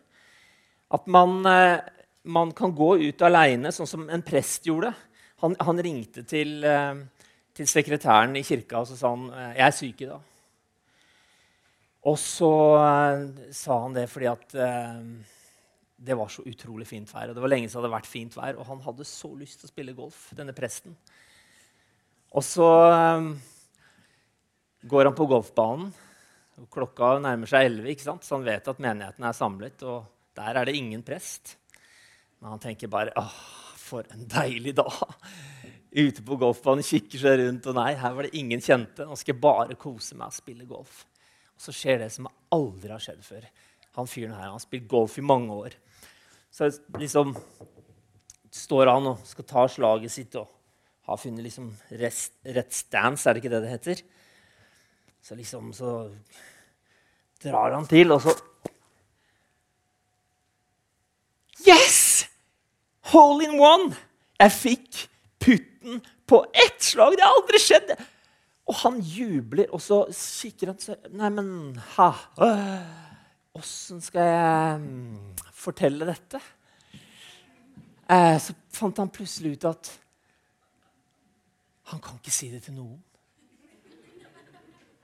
At 0.97 1.05
man, 1.11 1.45
eh, 1.45 1.83
man 2.25 2.55
kan 2.57 2.73
gå 2.73 2.95
ut 3.03 3.23
aleine, 3.27 3.73
sånn 3.75 3.91
som 3.91 4.09
en 4.09 4.25
prest 4.25 4.65
gjorde. 4.71 4.95
Han, 5.43 5.57
han 5.61 5.83
ringte 5.85 6.25
til, 6.25 6.65
eh, 6.65 6.95
til, 7.53 7.69
sekretæren 7.69 8.39
i 8.41 8.45
kirka 8.47 8.81
og 8.81 8.89
så 8.89 8.97
sa 8.97 9.11
han, 9.11 9.29
eh, 9.31 9.55
'Jeg 9.57 9.67
er 9.67 9.77
syk 9.77 10.01
i 10.01 10.07
dag'. 10.07 10.33
Og 12.07 12.17
så 12.17 12.53
sa 13.51 13.81
han 13.83 13.93
det 13.93 14.09
fordi 14.09 14.27
at 14.31 14.49
det 15.99 16.17
var 16.17 16.29
så 16.29 16.43
utrolig 16.47 16.87
fint 16.87 17.13
vær. 17.13 17.29
og 17.29 17.35
Det 17.35 17.43
var 17.43 17.49
lenge 17.49 17.69
siden 17.69 17.83
det 17.83 17.91
hadde 17.91 18.03
vært 18.03 18.07
fint 18.07 18.37
vær, 18.37 18.59
og 18.59 18.67
han 18.67 18.81
hadde 18.81 19.05
så 19.05 19.37
lyst 19.37 19.59
til 19.59 19.67
å 19.67 19.73
spille 19.73 19.93
golf. 19.93 20.33
denne 20.37 20.55
presten. 20.55 20.95
Og 22.37 22.45
så 22.45 22.67
um, 23.17 23.31
går 24.85 25.09
han 25.09 25.17
på 25.17 25.27
golfbanen. 25.31 25.89
og 26.61 26.69
Klokka 26.73 27.15
nærmer 27.25 27.49
seg 27.49 27.71
11, 27.71 27.87
ikke 27.95 28.05
sant? 28.05 28.27
så 28.27 28.37
han 28.37 28.45
vet 28.45 28.69
at 28.69 28.83
menigheten 28.83 29.25
er 29.25 29.37
samlet. 29.37 29.85
Og 29.89 30.05
der 30.37 30.61
er 30.61 30.69
det 30.69 30.77
ingen 30.77 31.05
prest. 31.07 31.57
Men 32.39 32.53
han 32.53 32.61
tenker 32.61 32.93
bare 32.93 33.15
åh, 33.17 33.39
for 33.81 34.05
en 34.13 34.27
deilig 34.29 34.75
dag. 34.77 34.99
Ute 35.97 36.25
på 36.27 36.37
golfbanen, 36.37 36.85
kikker 36.85 37.23
seg 37.23 37.39
rundt, 37.41 37.71
og 37.71 37.79
nei, 37.79 37.95
her 37.97 38.13
var 38.13 38.27
det 38.27 38.37
ingen 38.37 38.61
kjente. 38.61 39.07
Nå 39.09 39.17
skal 39.17 39.33
jeg 39.33 39.45
bare 39.47 39.79
kose 39.81 40.19
meg 40.19 40.29
og 40.29 40.37
spille 40.37 40.69
golf. 40.69 41.07
Og 41.57 41.65
så 41.65 41.73
skjer 41.73 42.03
det 42.05 42.11
som 42.13 42.29
aldri 42.53 42.93
har 42.93 43.01
skjedd 43.01 43.25
før. 43.25 43.47
Han 43.97 44.11
fyren 44.11 44.37
her 44.37 44.51
han 44.51 44.59
har 44.59 44.65
spilt 44.65 44.91
golf 44.93 45.17
i 45.17 45.25
mange 45.25 45.57
år. 45.57 45.79
Så 46.53 46.69
liksom 47.01 47.33
står 48.53 48.93
han 48.93 49.09
og 49.15 49.25
skal 49.25 49.49
ta 49.49 49.65
slaget 49.73 50.13
sitt. 50.13 50.37
og 50.37 50.56
har 51.07 51.21
funnet 51.21 51.45
liksom 51.47 51.71
rett 51.91 52.75
stance, 52.75 53.29
er 53.29 53.37
det 53.37 53.45
ikke 53.45 53.53
det 53.55 53.63
det 53.65 53.73
heter? 53.73 54.03
Så 55.23 55.39
liksom 55.39 55.73
så 55.75 55.93
drar 57.43 57.75
han 57.77 57.87
til, 57.91 58.13
og 58.15 58.23
så 58.25 58.35
Yes! 61.67 62.27
Hole 63.11 63.47
in 63.47 63.57
one! 63.59 63.95
Jeg 64.39 64.53
fikk 64.53 65.01
putten 65.43 66.03
på 66.29 66.43
ett 66.53 66.83
slag! 66.83 67.17
Det 67.17 67.25
har 67.25 67.39
aldri 67.39 67.63
skjedd! 67.63 67.95
Og 68.67 68.79
han 68.83 68.99
jubler, 68.99 69.71
og 69.71 69.83
så 69.83 70.03
kikker 70.11 70.73
han 70.73 70.81
seg 70.83 71.11
Neimen, 71.15 71.79
ha 71.97 72.11
Åssen 73.57 74.03
skal 74.05 74.27
jeg 74.27 74.81
mm, 74.83 75.37
fortelle 75.57 76.07
dette? 76.07 76.43
Eh, 78.13 78.37
så 78.43 78.55
fant 78.75 78.99
han 79.01 79.11
plutselig 79.11 79.57
ut 79.57 79.65
at 79.71 79.91
han 81.93 82.03
kan 82.03 82.19
ikke 82.19 82.35
si 82.35 82.51
det 82.51 82.65
til 82.67 82.75
noen. 82.75 82.99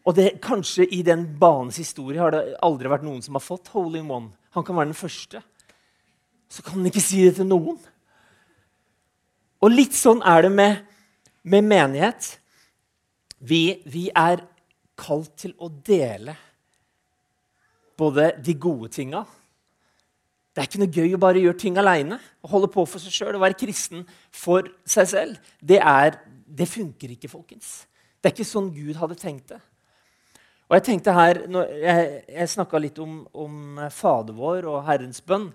Og 0.02 0.16
det, 0.16 0.40
kanskje 0.42 0.88
i 0.90 1.02
den 1.06 1.24
banens 1.38 1.78
historie 1.78 2.18
har 2.18 2.34
det 2.34 2.56
aldri 2.64 2.90
vært 2.90 3.06
noen 3.06 3.22
som 3.22 3.38
har 3.38 3.44
fått 3.44 3.70
hole 3.74 4.00
in 4.00 4.10
one. 4.10 4.32
Han 4.56 4.64
kan 4.66 4.76
være 4.76 4.90
den 4.90 4.98
første. 4.98 5.42
Så 6.50 6.62
kan 6.64 6.80
han 6.80 6.90
ikke 6.90 7.04
si 7.04 7.22
det 7.22 7.36
til 7.38 7.46
noen. 7.48 7.78
Og 9.62 9.70
litt 9.70 9.94
sånn 9.94 10.24
er 10.26 10.42
det 10.42 10.50
med, 10.52 10.80
med 11.46 11.68
menighet. 11.70 12.32
Vi, 13.38 13.78
vi, 13.86 14.08
er 14.10 14.42
kalt 14.98 15.36
til 15.38 15.54
å 15.62 15.70
dele 15.70 16.34
både 17.98 18.28
de 18.42 18.52
gode 18.60 18.90
tinga 18.92 19.22
Det 20.52 20.60
er 20.60 20.68
ikke 20.68 20.80
noe 20.82 20.94
gøy 20.94 21.14
å 21.16 21.20
bare 21.22 21.40
gjøre 21.42 21.58
ting 21.58 21.78
aleine 21.80 22.18
og 22.42 22.52
holde 22.52 22.68
på 22.70 22.84
for 22.86 23.02
seg 23.02 23.14
sjøl. 23.14 23.38
Å 23.38 23.42
være 23.42 23.58
kristen 23.58 24.02
for 24.34 24.66
seg 24.84 25.08
selv. 25.08 25.52
Det 25.62 25.78
er 25.78 26.18
det 26.52 26.68
funker 26.68 27.14
ikke, 27.14 27.30
folkens. 27.32 27.84
Det 28.20 28.30
er 28.30 28.34
ikke 28.36 28.46
sånn 28.46 28.70
Gud 28.74 28.98
hadde 29.00 29.18
tenkt 29.18 29.54
det. 29.54 29.60
Og 30.68 30.76
Jeg 30.78 30.84
tenkte 30.86 31.12
her, 31.12 31.42
jeg, 31.82 32.12
jeg 32.32 32.48
snakka 32.48 32.78
litt 32.80 32.98
om, 33.02 33.22
om 33.36 33.80
Fader 33.92 34.36
vår 34.36 34.68
og 34.70 34.84
Herrens 34.86 35.20
bønn. 35.20 35.50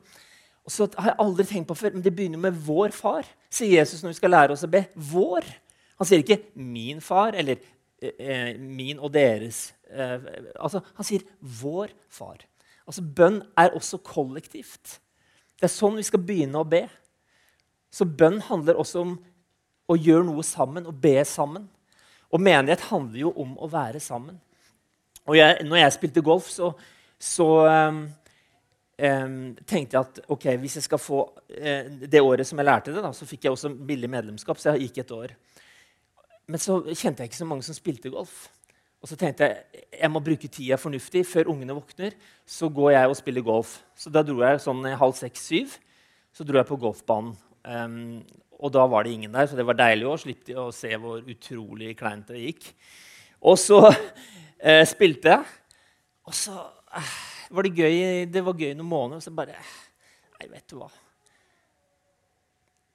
Og 0.67 0.73
så 0.73 0.86
har 0.97 1.13
jeg 1.13 1.19
aldri 1.23 1.45
tenkt 1.47 1.69
på 1.71 1.77
før, 1.79 1.95
men 1.95 2.03
Det 2.05 2.13
begynner 2.13 2.38
med 2.38 2.53
'vår 2.53 2.91
far', 2.91 3.25
sier 3.49 3.79
Jesus 3.79 4.03
når 4.03 4.10
vi 4.10 4.19
skal 4.19 4.29
lære 4.29 4.51
oss 4.51 4.65
å 4.67 4.69
be. 4.69 4.83
Vår. 4.95 5.47
Han 5.97 6.05
sier 6.05 6.21
ikke 6.21 6.41
'min 6.55 7.01
far' 7.01 7.36
eller 7.36 7.57
eh, 8.01 8.12
eh 8.19 8.60
'min 8.60 8.99
og 8.99 9.13
deres'. 9.13 9.71
Eh, 9.89 10.19
altså, 10.60 10.81
han 10.95 11.05
sier 11.05 11.21
'vår 11.41 11.88
far'. 12.10 12.45
Altså, 12.86 13.01
Bønn 13.01 13.41
er 13.57 13.69
også 13.73 13.97
kollektivt. 13.97 14.99
Det 15.55 15.63
er 15.63 15.73
sånn 15.73 15.95
vi 15.95 16.03
skal 16.03 16.19
begynne 16.19 16.60
å 16.60 16.69
be. 16.69 16.86
Så 17.91 18.05
bønn 18.05 18.41
handler 18.41 18.77
også 18.77 19.01
om 19.01 19.17
og 19.88 20.04
gjør 20.04 20.26
noe 20.28 20.43
sammen 20.43 20.88
og 20.89 21.00
be 21.02 21.15
sammen. 21.28 21.67
Og 22.34 22.41
menighet 22.43 22.84
handler 22.89 23.21
jo 23.21 23.32
om 23.39 23.56
å 23.63 23.69
være 23.71 24.02
sammen. 24.04 24.39
Og 25.28 25.38
jeg, 25.38 25.63
når 25.67 25.82
jeg 25.82 25.95
spilte 25.95 26.23
golf, 26.23 26.50
så, 26.52 26.71
så 27.19 27.47
um, 27.67 28.02
um, 29.00 29.38
tenkte 29.67 29.97
jeg 29.97 30.02
at 30.02 30.19
ok, 30.36 30.50
hvis 30.62 30.78
jeg 30.80 30.88
skal 30.88 31.02
få 31.02 31.21
uh, 31.28 31.88
Det 32.04 32.21
året 32.23 32.47
som 32.47 32.60
jeg 32.60 32.67
lærte 32.67 32.93
det, 32.95 33.04
da, 33.04 33.13
så 33.15 33.28
fikk 33.28 33.47
jeg 33.47 33.56
også 33.56 33.73
billig 33.88 34.12
medlemskap. 34.12 34.60
så 34.60 34.76
jeg 34.76 34.88
gikk 34.88 35.02
et 35.04 35.15
år. 35.15 35.34
Men 36.47 36.63
så 36.63 36.80
kjente 36.91 37.23
jeg 37.23 37.32
ikke 37.32 37.43
så 37.43 37.50
mange 37.50 37.67
som 37.67 37.76
spilte 37.76 38.12
golf. 38.12 38.47
Og 39.04 39.12
så 39.12 39.15
tenkte 39.19 39.47
jeg 39.47 39.84
jeg 39.97 40.12
må 40.12 40.19
bruke 40.23 40.47
tida 40.52 40.78
fornuftig. 40.80 41.26
Før 41.28 41.52
ungene 41.54 41.76
våkner, 41.76 42.15
så 42.45 42.69
går 42.69 42.91
jeg 42.91 43.12
og 43.12 43.19
spiller 43.19 43.43
golf. 43.45 43.80
Så 43.95 44.12
da 44.12 44.23
dro 44.23 44.43
jeg 44.43 44.63
sånn 44.63 44.84
halv 45.00 45.15
seks-syv 45.15 45.80
så 46.38 46.45
dro 46.45 46.60
jeg 46.60 46.69
på 46.69 46.78
golfbanen. 46.78 47.34
Um, 47.65 48.21
og 48.58 48.74
da 48.74 48.86
var 48.89 49.06
det 49.06 49.13
ingen 49.13 49.34
der, 49.34 49.46
så 49.50 49.58
det 49.58 49.65
var 49.67 49.78
deilig 49.78 50.08
å 50.10 50.17
slippe 50.17 50.56
å 50.58 50.72
se 50.74 50.89
hvor 50.98 51.22
utrolig 51.22 51.93
kleint 52.00 52.32
det 52.32 52.41
gikk. 52.41 52.72
Og 53.46 53.58
så 53.62 53.84
eh, 54.58 54.82
spilte 54.89 55.36
jeg, 55.36 55.58
og 56.28 56.36
så 56.36 56.56
eh, 56.98 57.12
var 57.54 57.67
det 57.67 57.76
gøy 57.78 58.26
det 58.32 58.43
var 58.43 58.58
gøy 58.58 58.74
noen 58.74 58.89
måneder. 58.89 59.22
Og 59.22 59.28
så 59.28 59.36
bare 59.36 59.60
Nei, 60.38 60.50
vet 60.52 60.67
du 60.70 60.76
hva. 60.78 60.89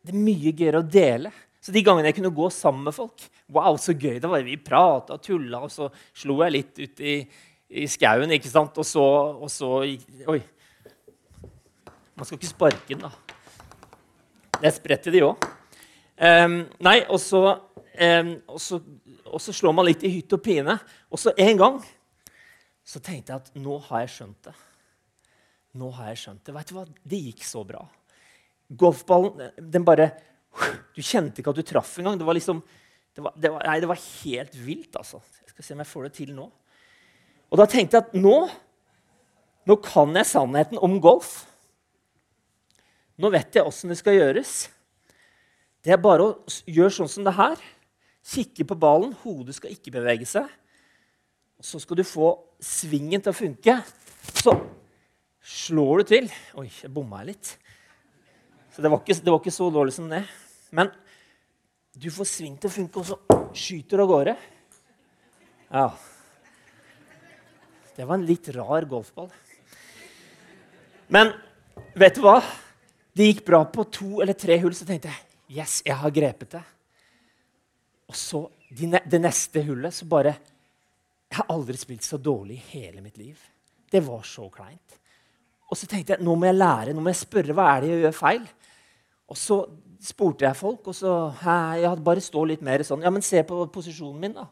Det 0.03 0.13
er 0.13 0.27
mye 0.27 0.53
gøyere 0.55 0.83
å 0.83 0.87
dele. 0.87 1.33
Så 1.63 1.75
de 1.75 1.83
gangene 1.87 2.11
jeg 2.11 2.19
kunne 2.19 2.35
gå 2.35 2.49
sammen 2.55 2.89
med 2.89 2.95
folk 2.95 3.23
Wow, 3.53 3.77
så 3.79 3.95
gøy 3.95 4.19
det 4.23 4.31
var. 4.31 4.43
Vi 4.47 4.59
prata 4.59 5.17
og 5.19 5.23
tulla, 5.23 5.63
og 5.67 5.71
så 5.71 5.89
slo 6.17 6.41
jeg 6.43 6.55
litt 6.55 6.83
ut 6.83 7.03
i, 7.07 7.17
i 7.83 7.87
skauen. 7.91 8.35
ikke 8.35 8.51
sant? 8.51 8.79
Og 8.79 8.87
så, 8.89 9.05
og 9.39 9.51
så 9.53 9.83
Oi. 9.83 10.41
Man 12.17 12.29
skal 12.29 12.39
ikke 12.39 12.51
sparke 12.51 12.95
den, 12.95 13.07
da. 13.07 13.13
Det 14.63 14.71
er 14.71 15.11
de 15.11 15.27
òg. 15.27 15.52
Um, 16.23 16.61
nei, 16.87 17.01
og 17.11 17.19
så, 17.19 17.41
um, 17.99 18.29
og, 18.47 18.59
så, 18.63 18.79
og 19.27 19.41
så 19.43 19.55
slår 19.57 19.73
man 19.75 19.89
litt 19.89 20.05
i 20.07 20.13
hytt 20.13 20.35
og 20.37 20.43
pine. 20.45 20.77
Og 21.11 21.19
så 21.19 21.33
en 21.35 21.59
gang 21.59 21.81
så 22.87 23.01
tenkte 23.03 23.33
jeg 23.33 23.43
at 23.43 23.57
nå 23.59 23.79
har 23.89 24.05
jeg 24.05 24.13
skjønt 24.17 24.47
det. 24.47 24.55
Nå 25.81 25.89
har 25.97 26.13
jeg 26.13 26.21
skjønt 26.21 26.45
det. 26.47 26.55
Vet 26.55 26.71
du 26.71 26.77
hva? 26.77 26.85
Det 26.87 27.21
gikk 27.27 27.43
så 27.49 27.63
bra. 27.67 27.81
Golfballen 28.69 29.51
den 29.59 29.85
bare 29.87 30.13
Du 30.93 31.01
kjente 31.01 31.41
ikke 31.41 31.53
at 31.55 31.59
du 31.59 31.65
traff 31.65 31.95
engang. 31.99 32.19
Det 32.21 32.27
var 32.29 32.37
liksom, 32.37 32.59
det 33.17 33.23
var, 33.25 33.33
det 33.41 33.51
var, 33.55 33.65
nei, 33.67 33.79
det 33.81 33.89
var 33.89 34.03
helt 34.03 34.59
vilt. 34.61 34.99
altså. 35.01 35.23
Jeg 35.43 35.55
skal 35.55 35.65
se 35.65 35.75
om 35.75 35.83
jeg 35.83 35.91
får 35.91 36.05
det 36.07 36.13
til 36.19 36.35
nå. 36.37 36.45
Og 37.51 37.61
da 37.61 37.67
tenkte 37.69 37.99
jeg 37.99 38.07
at 38.07 38.15
nå, 38.21 38.37
nå 39.69 39.79
kan 39.85 40.13
jeg 40.17 40.29
sannheten 40.29 40.81
om 40.85 40.99
golf. 41.03 41.33
Nå 43.19 43.33
vet 43.33 43.59
jeg 43.59 43.67
åssen 43.67 43.93
det 43.93 43.99
skal 43.99 44.19
gjøres. 44.19 44.55
Det 45.83 45.91
er 45.91 45.99
bare 45.99 46.25
å 46.25 46.35
gjøre 46.71 46.95
sånn 46.95 47.11
som 47.11 47.25
det 47.27 47.35
her. 47.35 47.63
Kikke 48.23 48.67
på 48.71 48.77
ballen. 48.79 49.17
Hodet 49.25 49.57
skal 49.57 49.73
ikke 49.75 49.95
bevege 49.97 50.27
seg. 50.31 50.47
Så 51.63 51.81
skal 51.83 51.99
du 51.99 52.05
få 52.07 52.37
svingen 52.63 53.23
til 53.23 53.33
å 53.33 53.37
funke. 53.37 53.75
Så 54.39 54.55
slår 55.43 56.03
du 56.03 56.13
til. 56.13 56.29
Oi, 56.59 56.69
jeg 56.71 56.91
bomma 56.95 57.25
litt. 57.27 57.57
Så 58.73 58.83
det 58.83 58.93
var, 58.93 59.03
ikke, 59.03 59.19
det 59.19 59.35
var 59.35 59.43
ikke 59.43 59.55
så 59.55 59.67
dårlig 59.75 59.95
som 59.97 60.07
det. 60.11 60.23
Men 60.71 60.93
du 61.99 62.07
får 62.15 62.31
sving 62.31 62.55
til 62.57 62.71
å 62.71 62.77
funke, 62.77 63.03
og 63.03 63.11
så 63.11 63.43
skyter 63.59 63.99
du 63.99 64.05
av 64.07 64.13
gårde. 64.13 64.37
Ja. 65.67 65.89
Det 67.99 68.07
var 68.07 68.17
en 68.17 68.29
litt 68.31 68.49
rar 68.55 68.87
golfball. 68.89 69.29
Men 71.13 71.35
vet 71.99 72.17
du 72.17 72.23
hva? 72.25 72.39
Det 73.13 73.29
gikk 73.29 73.45
bra 73.51 73.65
på 73.69 73.85
to 73.93 74.23
eller 74.23 74.39
tre 74.39 74.57
hull, 74.63 74.73
så 74.79 74.87
tenkte 74.89 75.11
jeg 75.11 75.32
yes, 75.53 75.81
jeg 75.87 75.97
har 75.99 76.15
grepet 76.15 76.57
det. 76.57 76.63
Og 78.09 78.17
så 78.17 78.43
det 78.73 79.21
neste 79.21 79.63
hullet 79.67 79.95
så 79.95 80.07
bare 80.09 80.35
Jeg 81.33 81.39
har 81.39 81.53
aldri 81.55 81.79
spilt 81.81 82.05
så 82.05 82.19
dårlig 82.21 82.59
i 82.59 82.67
hele 82.75 83.01
mitt 83.01 83.17
liv. 83.17 83.39
Det 83.89 84.03
var 84.05 84.21
så 84.29 84.51
kleint. 84.53 84.99
Og 85.73 85.79
så 85.81 85.87
tenkte 85.89 86.13
jeg 86.13 86.25
nå 86.25 86.35
må 86.37 86.45
jeg 86.45 86.59
lære, 86.59 86.93
nå 86.93 87.01
må 87.01 87.09
jeg 87.09 87.23
spørre 87.23 87.55
hva 87.57 87.71
er 87.73 87.81
det 87.81 87.89
jeg 87.89 88.03
gjør 88.03 88.19
feil. 88.19 88.43
Og 89.33 89.39
så 89.41 89.57
spurte 90.03 90.45
jeg 90.45 90.59
folk, 90.59 90.91
og 90.91 90.97
så 90.99 91.13
jeg 91.41 91.89
hadde 91.89 92.05
bare 92.05 92.21
stå 92.21 92.43
litt 92.51 92.65
mer 92.65 92.85
sånn 92.85 93.05
Ja, 93.07 93.13
men 93.15 93.25
se 93.25 93.41
på 93.49 93.63
posisjonen 93.73 94.21
min, 94.21 94.35
da. 94.37 94.45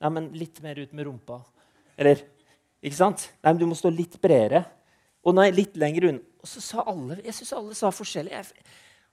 Ja, 0.00 0.08
men 0.08 0.30
litt 0.32 0.62
mer 0.64 0.80
ut 0.80 0.94
med 0.96 1.06
rumpa. 1.06 1.42
Eller 2.00 2.24
Ikke 2.82 2.96
sant? 2.96 3.28
Nei, 3.44 3.52
men 3.52 3.60
du 3.60 3.68
må 3.70 3.76
stå 3.78 3.92
litt 3.94 4.16
bredere. 4.22 4.64
Og 5.22 5.36
nei, 5.36 5.50
litt 5.54 5.76
lenger 5.78 6.08
unna. 6.08 6.24
Og 6.42 6.48
så 6.50 6.64
sa 6.64 6.82
alle 6.90 7.20
Jeg 7.22 7.36
syns 7.36 7.52
alle 7.54 7.76
sa 7.78 7.92
forskjellig. 7.94 8.32
Jeg, 8.32 8.64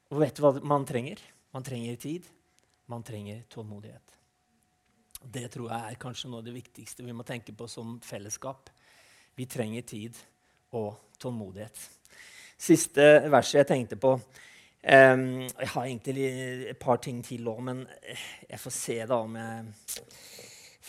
og 0.10 0.24
vet 0.24 0.38
du 0.38 0.42
hva 0.44 0.56
man 0.66 0.86
trenger? 0.90 1.22
Man 1.54 1.66
trenger 1.66 2.00
tid. 2.02 2.26
Man 2.90 3.04
trenger 3.06 3.44
tålmodighet. 3.50 4.16
Det 5.22 5.46
tror 5.54 5.70
jeg 5.70 5.92
er 5.92 6.00
kanskje 6.02 6.30
noe 6.32 6.42
av 6.42 6.48
det 6.48 6.56
viktigste 6.56 7.06
vi 7.06 7.14
må 7.14 7.26
tenke 7.28 7.54
på 7.54 7.68
som 7.70 7.98
fellesskap. 8.02 8.72
Vi 9.38 9.46
trenger 9.46 9.86
tid 9.86 10.18
og 10.78 10.96
tålmodighet. 11.22 11.78
Siste 12.60 13.06
verset 13.30 13.62
jeg 13.62 13.70
tenkte 13.70 14.00
på 14.00 14.16
um, 14.18 15.26
Jeg 15.46 15.70
har 15.74 15.86
egentlig 15.86 16.26
et 16.74 16.80
par 16.82 16.98
ting 17.04 17.22
til 17.24 17.48
òg, 17.48 17.62
men 17.70 17.86
jeg 18.50 18.60
får 18.60 18.76
se 18.76 18.98
da 19.06 19.22
om 19.22 19.38
jeg 19.38 19.70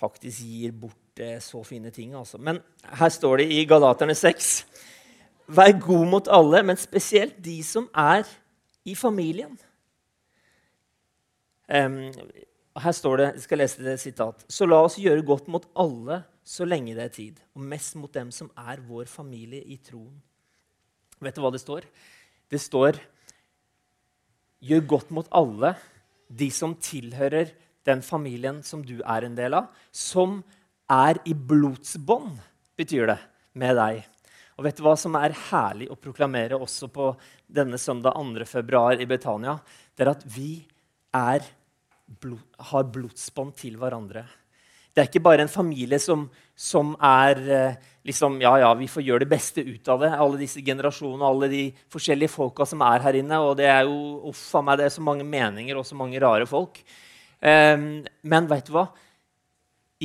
faktisk 0.01 0.47
gir 0.49 0.73
bort 0.73 1.21
eh, 1.21 1.37
så 1.45 1.61
fine 1.67 1.93
ting. 1.93 2.15
Altså. 2.17 2.41
Men 2.41 2.63
her 2.97 3.13
står 3.13 3.43
det 3.43 3.51
i 3.53 3.65
Galaterne 3.69 4.17
6 4.17 4.55
Vær 5.51 5.73
god 5.83 6.07
mot 6.07 6.29
alle, 6.31 6.63
men 6.63 6.79
spesielt 6.79 7.37
de 7.43 7.57
som 7.67 7.89
er 7.99 8.25
i 8.85 8.95
familien. 8.97 9.57
Um, 11.71 12.11
her 12.81 12.95
står 12.97 13.21
det, 13.21 13.29
jeg 13.35 13.45
skal 13.45 13.61
lese 13.63 13.85
det 13.85 13.97
sitat. 14.01 14.45
Så 14.49 14.67
la 14.67 14.81
oss 14.85 14.99
gjøre 15.01 15.27
godt 15.27 15.51
mot 15.53 15.67
alle 15.79 16.23
så 16.47 16.67
lenge 16.67 16.97
det 16.97 17.05
er 17.05 17.15
tid, 17.15 17.41
og 17.55 17.63
mest 17.63 17.97
mot 18.01 18.13
dem 18.15 18.31
som 18.35 18.51
er 18.59 18.81
vår 18.87 19.07
familie 19.11 19.63
i 19.63 19.77
troen. 19.85 20.17
Vet 21.21 21.37
du 21.37 21.43
hva 21.45 21.53
det 21.53 21.63
står? 21.63 21.87
Det 22.51 22.61
står 22.61 22.99
Gjør 24.61 24.83
godt 24.85 25.13
mot 25.17 25.29
alle, 25.33 25.71
de 26.29 26.51
som 26.53 26.75
tilhører 26.77 27.49
den 27.89 28.03
familien 28.05 28.59
som 28.61 28.83
du 28.85 28.99
er 29.01 29.25
en 29.25 29.37
del 29.39 29.57
av, 29.57 29.71
som 29.89 30.43
er 30.85 31.17
i 31.25 31.33
blodsbånd, 31.33 32.35
betyr 32.77 33.09
det, 33.09 33.17
med 33.57 33.79
deg. 33.79 34.03
Og 34.61 34.67
vet 34.67 34.77
du 34.77 34.83
hva 34.85 34.93
som 35.01 35.15
er 35.17 35.33
herlig 35.49 35.87
å 35.89 35.97
proklamere 35.97 36.59
også 36.61 36.91
på 36.93 37.07
denne 37.49 37.79
søndag 37.81 38.13
2. 38.13 38.45
februar 38.45 39.01
i 39.01 39.07
Betania? 39.09 39.55
Det 39.97 40.05
er 40.05 40.11
at 40.13 40.27
vi 40.29 40.51
er, 41.17 41.47
blod, 42.21 42.43
har 42.69 42.85
blodsbånd 42.93 43.55
til 43.57 43.79
hverandre. 43.81 44.27
Det 44.93 45.01
er 45.01 45.09
ikke 45.09 45.25
bare 45.25 45.47
en 45.47 45.53
familie 45.53 45.97
som, 46.03 46.29
som 46.53 46.93
er 47.01 47.41
eh, 47.41 47.81
liksom, 48.05 48.37
Ja, 48.45 48.53
ja, 48.61 48.75
vi 48.77 48.93
får 48.93 49.09
gjøre 49.09 49.25
det 49.25 49.33
beste 49.33 49.65
ut 49.65 49.89
av 49.97 50.05
det. 50.05 50.13
Alle 50.13 50.43
disse 50.45 50.61
generasjonene, 50.61 51.33
alle 51.33 51.49
de 51.57 51.65
forskjellige 51.89 52.37
folka 52.37 52.69
som 52.69 52.85
er 52.85 53.01
her 53.09 53.23
inne. 53.25 53.41
Og 53.41 53.57
det 53.57 53.73
er 53.73 53.87
jo 53.89 54.29
uff 54.29 54.45
a 54.61 54.67
meg, 54.67 54.77
det 54.77 54.91
er 54.91 54.97
så 55.01 55.09
mange 55.09 55.25
meninger 55.25 55.81
og 55.81 55.89
så 55.89 55.97
mange 55.97 56.21
rare 56.21 56.45
folk. 56.45 56.83
Um, 57.41 58.03
men 58.29 58.53
vet 58.53 58.69
du 58.69 58.77
hva? 58.77 58.91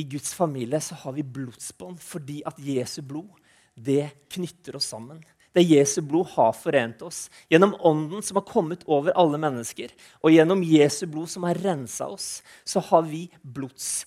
I 0.00 0.08
Guds 0.16 0.32
familie 0.32 0.80
så 0.80 0.96
har 1.02 1.12
vi 1.12 1.28
blodsbånd 1.36 2.00
fordi 2.00 2.40
at 2.48 2.56
Jesu 2.56 3.02
blod 3.04 3.44
det 3.76 4.08
knytter 4.32 4.76
oss 4.76 4.88
sammen. 4.90 5.20
Det 5.56 5.62
Jesu 5.62 6.02
blod 6.04 6.26
har 6.34 6.52
forent 6.52 7.02
oss. 7.02 7.30
Gjennom 7.48 7.76
ånden 7.80 8.22
som 8.22 8.36
har 8.36 8.44
kommet 8.48 8.82
over 8.84 9.14
alle 9.16 9.38
mennesker, 9.40 9.92
og 10.20 10.34
gjennom 10.34 10.64
Jesu 10.64 11.06
blod 11.08 11.30
som 11.32 11.46
har 11.48 11.56
rensa 11.64 12.08
oss, 12.12 12.42
så 12.64 12.82
har 12.90 13.06
vi 13.08 13.22
blods, 13.40 14.04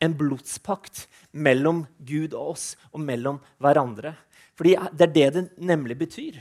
en 0.00 0.16
blodspakt 0.16 1.06
mellom 1.32 1.84
Gud 1.98 2.32
og 2.36 2.54
oss, 2.54 2.64
og 2.92 3.00
mellom 3.04 3.40
hverandre. 3.60 4.14
Fordi 4.56 4.76
Det 4.92 5.08
er 5.08 5.12
det 5.12 5.32
det 5.34 5.48
nemlig 5.58 5.98
betyr. 5.98 6.40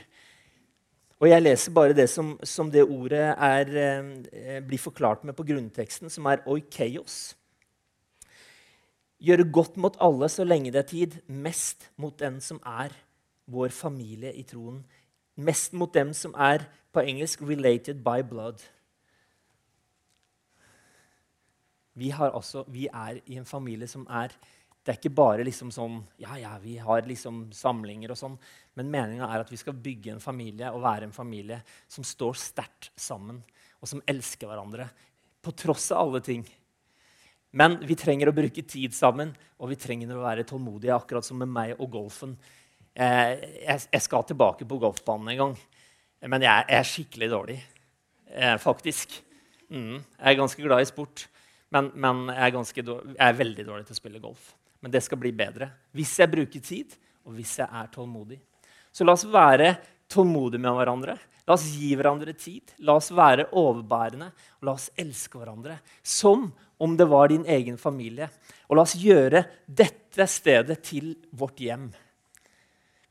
Og 1.19 1.29
Jeg 1.29 1.41
leser 1.41 1.71
bare 1.71 1.95
det 1.95 2.09
som, 2.11 2.37
som 2.43 2.71
det 2.71 2.83
ordet 2.83 3.35
er, 3.39 3.75
eh, 3.75 4.59
blir 4.61 4.79
forklart 4.79 5.23
med 5.23 5.35
på 5.35 5.43
grunnteksten, 5.47 6.09
som 6.09 6.25
er 6.27 6.43
oikeios. 6.47 7.35
Gjøre 9.23 9.47
godt 9.51 9.77
mot 9.79 9.95
alle 10.03 10.27
så 10.29 10.43
lenge 10.43 10.73
det 10.75 10.81
er 10.81 10.89
tid, 10.89 11.19
mest 11.27 11.89
mot 11.95 12.15
den 12.19 12.41
som 12.43 12.59
er 12.67 12.93
vår 13.47 13.71
familie 13.71 14.33
i 14.35 14.43
troen. 14.47 14.81
Mest 15.35 15.73
mot 15.73 15.93
dem 15.93 16.13
som 16.13 16.33
er 16.35 16.67
på 16.91 17.03
engelsk 17.03 17.41
'related 17.41 18.03
by 18.03 18.23
blood'. 18.23 18.63
Vi, 21.95 22.11
også, 22.11 22.65
vi 22.67 22.87
er 22.87 23.21
i 23.25 23.37
en 23.39 23.45
familie 23.45 23.87
som 23.87 24.07
er 24.09 24.27
Det 24.85 24.91
er 24.93 24.97
ikke 24.99 25.15
bare 25.15 25.43
liksom 25.43 25.71
sånn 25.71 26.03
Ja, 26.19 26.35
ja, 26.37 26.57
vi 26.61 26.75
har 26.77 27.01
liksom 27.01 27.51
samlinger 27.51 28.11
og 28.11 28.17
sånn. 28.17 28.37
Men 28.75 28.91
meninga 28.91 29.25
er 29.25 29.39
at 29.39 29.51
vi 29.51 29.57
skal 29.57 29.73
bygge 29.73 30.11
en 30.11 30.19
familie 30.19 30.69
og 30.71 30.83
være 30.83 31.03
en 31.03 31.11
familie 31.11 31.63
som 31.87 32.03
står 32.03 32.33
sterkt 32.33 32.91
sammen, 32.95 33.43
og 33.81 33.87
som 33.87 34.01
elsker 34.05 34.47
hverandre 34.47 34.89
på 35.41 35.51
tross 35.51 35.91
av 35.91 35.97
alle 35.97 36.21
ting. 36.21 36.45
Men 37.55 37.77
vi 37.87 37.95
trenger 37.95 38.29
å 38.29 38.35
bruke 38.35 38.65
tid 38.67 38.95
sammen, 38.95 39.31
og 39.63 39.71
vi 39.71 39.77
trenger 39.79 40.11
å 40.11 40.25
være 40.25 40.43
tålmodige, 40.47 40.95
akkurat 40.95 41.25
som 41.25 41.39
med 41.39 41.51
meg 41.51 41.77
og 41.77 41.87
golfen. 41.93 42.33
Eh, 42.91 43.31
jeg, 43.63 44.01
skal 44.03 44.25
tilbake 44.27 44.67
på 44.67 44.79
golfbanen 44.81 45.31
en 45.31 45.39
gang, 45.39 45.55
men 46.31 46.43
jeg, 46.43 46.65
er 46.67 46.89
skikkelig 46.89 47.29
dårlig. 47.31 47.55
Eh, 48.27 48.57
faktisk. 48.59 49.15
Mm, 49.69 50.01
jeg 50.01 50.27
er 50.33 50.37
ganske 50.41 50.67
glad 50.67 50.83
i 50.83 50.89
sport, 50.89 51.25
men, 51.71 51.89
men 51.95 52.27
jeg, 52.33 52.51
er 52.51 52.87
dårlig, 52.89 53.15
jeg 53.15 53.29
er 53.29 53.39
veldig 53.39 53.67
dårlig 53.71 53.87
til 53.87 53.95
å 53.95 54.01
spille 54.01 54.23
golf. 54.23 54.51
Men 54.83 54.93
det 54.93 55.01
skal 55.01 55.17
bli 55.17 55.31
bedre 55.33 55.71
hvis 55.95 56.11
jeg 56.19 56.31
bruker 56.35 56.63
tid, 56.63 56.99
og 57.25 57.39
hvis 57.39 57.55
jeg 57.61 57.71
er 57.71 57.87
tålmodig. 57.93 58.41
Så 58.91 59.07
la 59.07 59.15
oss 59.15 59.25
være 59.31 59.71
tålmodige 60.11 60.61
med 60.61 60.75
hverandre. 60.75 61.15
La 61.47 61.55
oss 61.55 61.65
gi 61.77 61.93
hverandre 61.97 62.35
tid. 62.37 62.75
La 62.85 62.97
oss 62.99 63.11
være 63.15 63.47
overbærende, 63.55 64.27
og 64.59 64.67
la 64.67 64.75
oss 64.75 64.91
elske 64.99 65.39
hverandre 65.39 65.79
som 66.03 66.49
om 66.77 66.95
det 66.97 67.07
var 67.09 67.29
din 67.31 67.45
egen 67.45 67.77
familie. 67.77 68.29
Og 68.67 68.77
la 68.77 68.85
oss 68.85 68.97
gjøre 68.99 69.45
dette 69.67 70.27
stedet 70.29 70.81
til 70.85 71.13
vårt 71.35 71.61
hjem. 71.63 71.89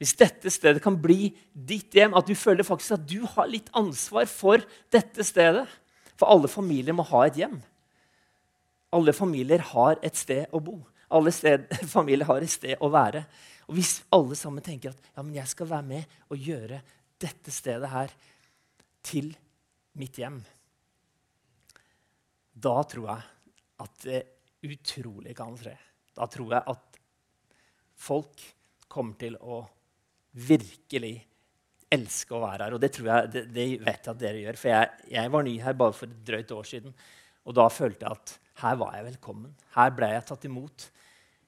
Hvis 0.01 0.17
dette 0.19 0.51
stedet 0.53 0.83
kan 0.85 0.97
bli 1.01 1.31
ditt 1.53 1.95
hjem, 1.95 2.17
at 2.19 2.27
du 2.29 2.35
føler 2.37 2.67
faktisk 2.67 2.97
at 2.97 3.07
du 3.09 3.23
har 3.37 3.49
litt 3.49 3.71
ansvar 3.77 4.27
for 4.31 4.65
dette 4.93 5.25
stedet 5.25 5.67
For 6.15 6.31
alle 6.31 6.47
familier 6.47 6.95
må 6.95 7.03
ha 7.09 7.25
et 7.27 7.39
hjem. 7.41 7.57
Alle 8.95 9.11
familier 9.11 9.59
har 9.73 9.97
et 10.07 10.15
sted 10.15 10.53
å 10.55 10.61
bo. 10.63 10.77
Alle 11.11 11.33
sted, 11.35 11.67
familier 11.97 12.29
har 12.29 12.45
et 12.45 12.53
sted 12.53 12.79
å 12.79 12.91
være. 12.95 13.25
Og 13.67 13.75
Hvis 13.75 13.97
alle 14.15 14.39
sammen 14.39 14.63
tenker 14.63 14.93
at 14.93 15.09
ja, 15.11 15.25
men 15.25 15.35
jeg 15.35 15.51
skal 15.51 15.73
være 15.73 15.89
med 15.89 16.15
og 16.29 16.39
gjøre 16.39 16.79
dette 17.19 17.51
stedet 17.51 17.91
her 17.91 18.15
til 19.03 19.33
mitt 19.99 20.21
hjem, 20.23 20.39
da 22.55 22.77
tror 22.87 23.11
jeg 23.11 23.34
at 23.83 24.05
det 24.07 24.23
utrolig 24.65 25.35
kan 25.37 25.57
skje. 25.59 25.75
Da 26.15 26.29
tror 26.31 26.55
jeg 26.55 26.75
at 26.75 26.99
folk 27.99 28.45
kommer 28.91 29.19
til 29.19 29.37
å 29.41 29.63
virkelig 30.35 31.17
elske 31.95 32.35
å 32.35 32.43
være 32.43 32.67
her. 32.67 32.77
Og 32.77 32.83
det, 32.83 32.91
jeg, 32.99 33.31
det, 33.33 33.45
det 33.55 33.67
vet 33.83 34.07
jeg 34.07 34.13
at 34.13 34.21
dere 34.21 34.43
gjør. 34.43 34.59
For 34.61 34.73
jeg, 34.73 35.11
jeg, 35.15 35.33
var 35.35 35.47
ny 35.47 35.55
her 35.63 35.79
bare 35.79 35.97
for 35.97 36.11
et 36.11 36.25
drøyt 36.27 36.55
år 36.57 36.69
siden. 36.69 36.97
Og 37.45 37.57
da 37.57 37.69
følte 37.73 38.07
jeg 38.07 38.19
at 38.19 38.35
her 38.63 38.79
var 38.81 38.97
jeg 38.97 39.09
velkommen. 39.11 39.55
Her 39.75 39.95
ble 39.95 40.11
jeg 40.15 40.27
tatt 40.31 40.47
imot. 40.49 40.89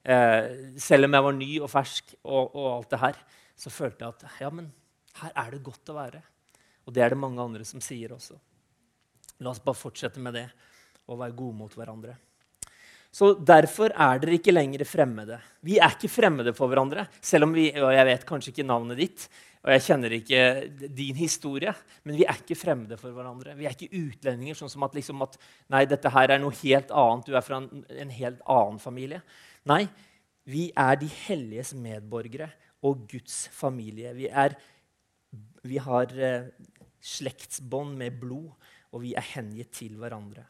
Eh, 0.06 0.48
selv 0.82 1.08
om 1.08 1.16
jeg 1.16 1.26
var 1.26 1.36
ny 1.36 1.50
og 1.62 1.70
fersk, 1.70 2.14
og, 2.24 2.54
og, 2.54 2.66
alt 2.76 2.92
det 2.94 3.02
her, 3.02 3.20
så 3.58 3.72
følte 3.72 4.04
jeg 4.04 4.14
at 4.14 4.42
ja, 4.42 4.50
men 4.54 4.68
her 5.22 5.32
er 5.42 5.54
det 5.54 5.64
godt 5.66 5.90
å 5.90 5.96
være. 5.96 6.22
Og 6.86 6.94
det 6.94 7.02
er 7.02 7.14
det 7.14 7.18
mange 7.18 7.42
andre 7.42 7.66
som 7.66 7.82
sier 7.82 8.14
også. 8.14 8.36
La 9.42 9.50
oss 9.50 9.62
bare 9.62 9.78
fortsette 9.78 10.22
med 10.22 10.36
det 10.36 10.46
og 11.06 11.20
være 11.20 11.36
gode 11.38 11.56
mot 11.64 11.74
hverandre. 11.76 12.16
Så 13.16 13.32
Derfor 13.40 13.94
er 13.94 14.18
dere 14.20 14.36
ikke 14.36 14.52
lenger 14.52 14.84
fremmede. 14.84 15.38
Vi 15.64 15.78
er 15.80 15.94
ikke 15.94 16.10
fremmede 16.12 16.52
for 16.56 16.68
hverandre. 16.68 17.06
Selv 17.24 17.46
om 17.46 17.54
vi, 17.56 17.70
og 17.80 17.92
jeg 17.94 18.08
vet 18.10 18.26
kanskje 18.28 18.52
ikke 18.52 18.66
navnet 18.66 19.00
ditt, 19.00 19.28
og 19.64 19.72
jeg 19.72 19.84
kjenner 19.86 20.12
ikke 20.14 20.40
din 20.94 21.16
historie, 21.18 21.72
men 22.04 22.18
vi 22.18 22.26
er 22.28 22.36
ikke 22.38 22.58
fremmede 22.58 22.98
for 23.00 23.16
hverandre. 23.16 23.56
Vi 23.58 23.66
er 23.66 23.74
ikke 23.74 23.88
utlendinger, 23.98 24.58
sånn 24.58 24.70
som 24.70 24.84
at, 24.86 24.94
liksom 24.94 25.24
at 25.24 25.38
nei, 25.72 25.86
dette 25.90 26.12
her 26.12 26.34
er 26.34 26.42
noe 26.42 26.54
helt 26.60 26.92
annet. 26.92 27.26
Du 27.26 27.34
er 27.34 27.46
fra 27.46 27.58
en, 27.62 27.82
en 28.04 28.12
helt 28.14 28.44
annen 28.44 28.78
familie. 28.82 29.22
Nei, 29.66 29.86
vi 30.46 30.68
er 30.78 31.00
de 31.00 31.08
helliges 31.24 31.72
medborgere 31.74 32.50
og 32.86 33.08
Guds 33.10 33.46
familie. 33.54 34.12
Vi, 34.14 34.28
er, 34.28 34.54
vi 35.66 35.80
har 35.82 36.12
eh, 36.14 36.52
slektsbånd 37.16 37.96
med 37.98 38.20
blod, 38.20 38.52
og 38.92 39.02
vi 39.02 39.16
er 39.18 39.32
hengitt 39.32 39.72
til 39.80 39.96
hverandre 39.98 40.44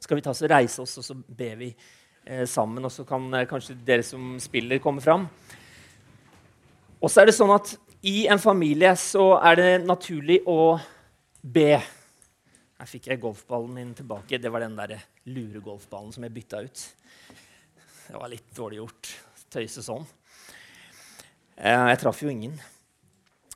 skal 0.00 0.18
vi 0.18 0.24
ta 0.24 0.32
oss 0.32 0.42
og 0.44 0.50
reise 0.50 0.82
oss, 0.82 0.96
og 1.00 1.04
så 1.04 1.14
ber 1.14 1.58
vi 1.60 1.70
eh, 2.24 2.46
sammen. 2.48 2.84
Og 2.84 2.92
så 2.92 3.04
kan 3.08 3.26
eh, 3.36 3.46
kanskje 3.48 3.76
dere 3.86 4.04
som 4.06 4.34
spiller, 4.42 4.80
komme 4.82 5.02
fram. 5.04 5.26
Og 7.00 7.08
så 7.08 7.22
er 7.22 7.30
det 7.30 7.36
sånn 7.36 7.52
at 7.54 7.74
i 8.08 8.24
en 8.32 8.40
familie 8.40 8.94
så 8.96 9.34
er 9.44 9.60
det 9.60 9.70
naturlig 9.84 10.40
å 10.48 10.74
be. 11.40 11.74
Her 12.80 12.88
fikk 12.88 13.10
jeg 13.10 13.20
golfballen 13.20 13.76
min 13.76 13.94
tilbake. 13.96 14.40
Det 14.40 14.52
var 14.52 14.64
den 14.64 14.78
der 14.78 14.96
luregolfballen 15.28 16.12
som 16.16 16.24
jeg 16.24 16.36
bytta 16.36 16.64
ut. 16.64 16.84
Det 18.10 18.18
var 18.18 18.32
litt 18.32 18.48
dårlig 18.56 18.80
gjort. 18.80 19.14
Tøyse 19.52 19.84
sånn. 19.84 20.06
Eh, 21.60 21.88
jeg 21.92 22.00
traff 22.00 22.22
jo 22.24 22.32
ingen. 22.32 22.56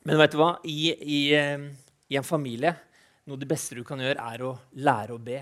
Men 0.04 0.20
vet 0.20 0.34
du 0.34 0.40
hva? 0.42 0.58
I, 0.68 0.80
i, 0.92 1.20
eh, 1.38 1.70
I 2.12 2.20
en 2.20 2.26
familie 2.26 2.74
noe 3.24 3.38
av 3.38 3.40
det 3.40 3.48
beste 3.48 3.76
du 3.76 3.84
kan 3.88 4.00
gjøre, 4.02 4.20
er 4.20 4.42
å 4.44 4.50
lære 4.84 5.14
å 5.16 5.22
be. 5.22 5.38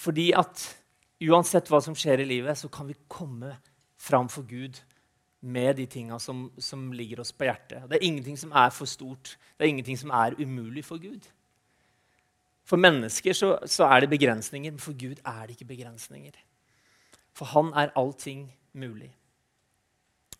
Fordi 0.00 0.30
at 0.36 0.62
uansett 1.28 1.68
hva 1.68 1.80
som 1.84 1.96
skjer 1.98 2.22
i 2.22 2.28
livet, 2.28 2.56
så 2.56 2.70
kan 2.72 2.88
vi 2.88 2.96
komme 3.10 3.52
fram 4.00 4.30
for 4.32 4.46
Gud 4.48 4.78
med 5.40 5.76
de 5.76 5.86
tinga 5.88 6.18
som, 6.20 6.46
som, 6.60 6.90
ligger 6.92 7.20
oss 7.20 7.32
på 7.32 7.46
hjertet. 7.48 7.84
Det 7.88 7.98
er 7.98 8.06
ingenting 8.06 8.36
som 8.40 8.52
er 8.56 8.72
for 8.72 8.88
stort. 8.88 9.34
Det 9.56 9.64
er 9.64 9.72
ingenting 9.72 9.98
som 10.00 10.12
er 10.12 10.36
umulig 10.40 10.84
for 10.84 11.00
Gud. 11.00 11.28
For 12.68 12.80
mennesker 12.80 13.36
så, 13.36 13.54
så 13.68 13.88
er 13.88 14.04
det 14.04 14.12
begrensninger, 14.12 14.72
men 14.72 14.80
for 14.80 14.96
Gud 14.96 15.20
er 15.24 15.46
det 15.46 15.56
ikke 15.56 15.72
begrensninger. 15.72 16.36
For 17.36 17.48
han 17.52 17.72
er 17.76 17.92
allting 17.98 18.46
mulig. 18.72 19.10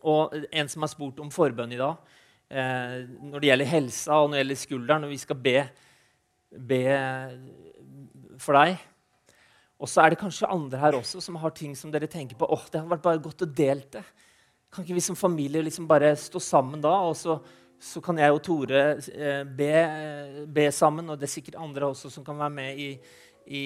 Og 0.01 0.37
en 0.53 0.69
som 0.73 0.85
har 0.85 0.93
spurt 0.93 1.21
om 1.21 1.33
forbønn 1.33 1.73
i 1.77 1.81
dag, 1.81 1.97
eh, 2.49 3.01
når 3.09 3.41
det 3.41 3.51
gjelder 3.51 3.73
helsa 3.73 4.21
og 4.21 4.31
når 4.31 4.39
det 4.39 4.45
gjelder 4.45 4.63
skulderen, 4.65 5.05
når 5.05 5.13
vi 5.13 5.21
skal 5.21 5.43
be, 5.49 5.59
be 6.69 6.85
for 8.41 8.57
deg 8.57 8.79
og 9.81 9.89
så 9.89 10.03
er 10.03 10.13
det 10.13 10.21
kanskje 10.21 10.49
andre 10.53 10.79
her 10.79 10.99
også 10.99 11.23
som 11.25 11.39
har 11.41 11.55
ting 11.57 11.73
som 11.77 11.93
dere 11.93 12.09
tenker 12.11 12.37
på. 12.37 12.45
åh, 12.45 12.67
det 12.69 12.83
hadde 12.83 12.93
vært 12.93 13.07
bare 13.07 13.23
godt 13.25 13.47
å 13.47 13.49
dele 13.49 13.87
det. 13.93 14.05
Kan 14.71 14.85
ikke 14.85 14.99
vi 14.99 15.05
som 15.05 15.17
familie 15.17 15.65
liksom 15.65 15.89
bare 15.89 16.13
stå 16.21 16.43
sammen 16.45 16.83
da, 16.85 16.93
og 17.09 17.17
så, 17.17 17.39
så 17.81 18.03
kan 18.05 18.21
jeg 18.21 18.35
og 18.35 18.43
Tore 18.45 18.83
eh, 19.01 19.41
be, 19.49 19.73
be, 20.53 20.69
sammen? 20.71 21.09
Og 21.09 21.19
det 21.19 21.27
er 21.27 21.33
sikkert 21.33 21.59
andre 21.65 21.89
også 21.89 22.13
som 22.13 22.27
kan 22.27 22.39
være 22.39 22.55
med 22.59 22.77
i, 22.77 22.91
i, 23.49 23.65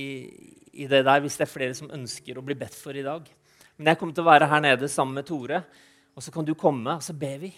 i, 0.70 0.86
det 0.86 1.02
der, 1.02 1.20
hvis 1.20 1.36
det 1.40 1.48
er 1.48 1.50
flere 1.50 1.74
som 1.74 1.90
ønsker 1.92 2.38
å 2.38 2.46
bli 2.46 2.56
bedt 2.62 2.78
for 2.78 2.94
i 2.94 3.04
dag. 3.04 3.26
Men 3.74 3.90
jeg 3.90 3.98
kommer 3.98 4.14
til 4.14 4.22
å 4.22 4.30
være 4.30 4.48
her 4.54 4.62
nede 4.62 4.88
sammen 4.88 5.18
med 5.18 5.26
Tore, 5.26 5.64
og 6.14 6.22
så 6.22 6.30
kan 6.30 6.46
du 6.46 6.54
komme, 6.54 6.94
og 6.94 7.02
så 7.02 7.12
ber 7.18 7.40
vi. 7.42 7.50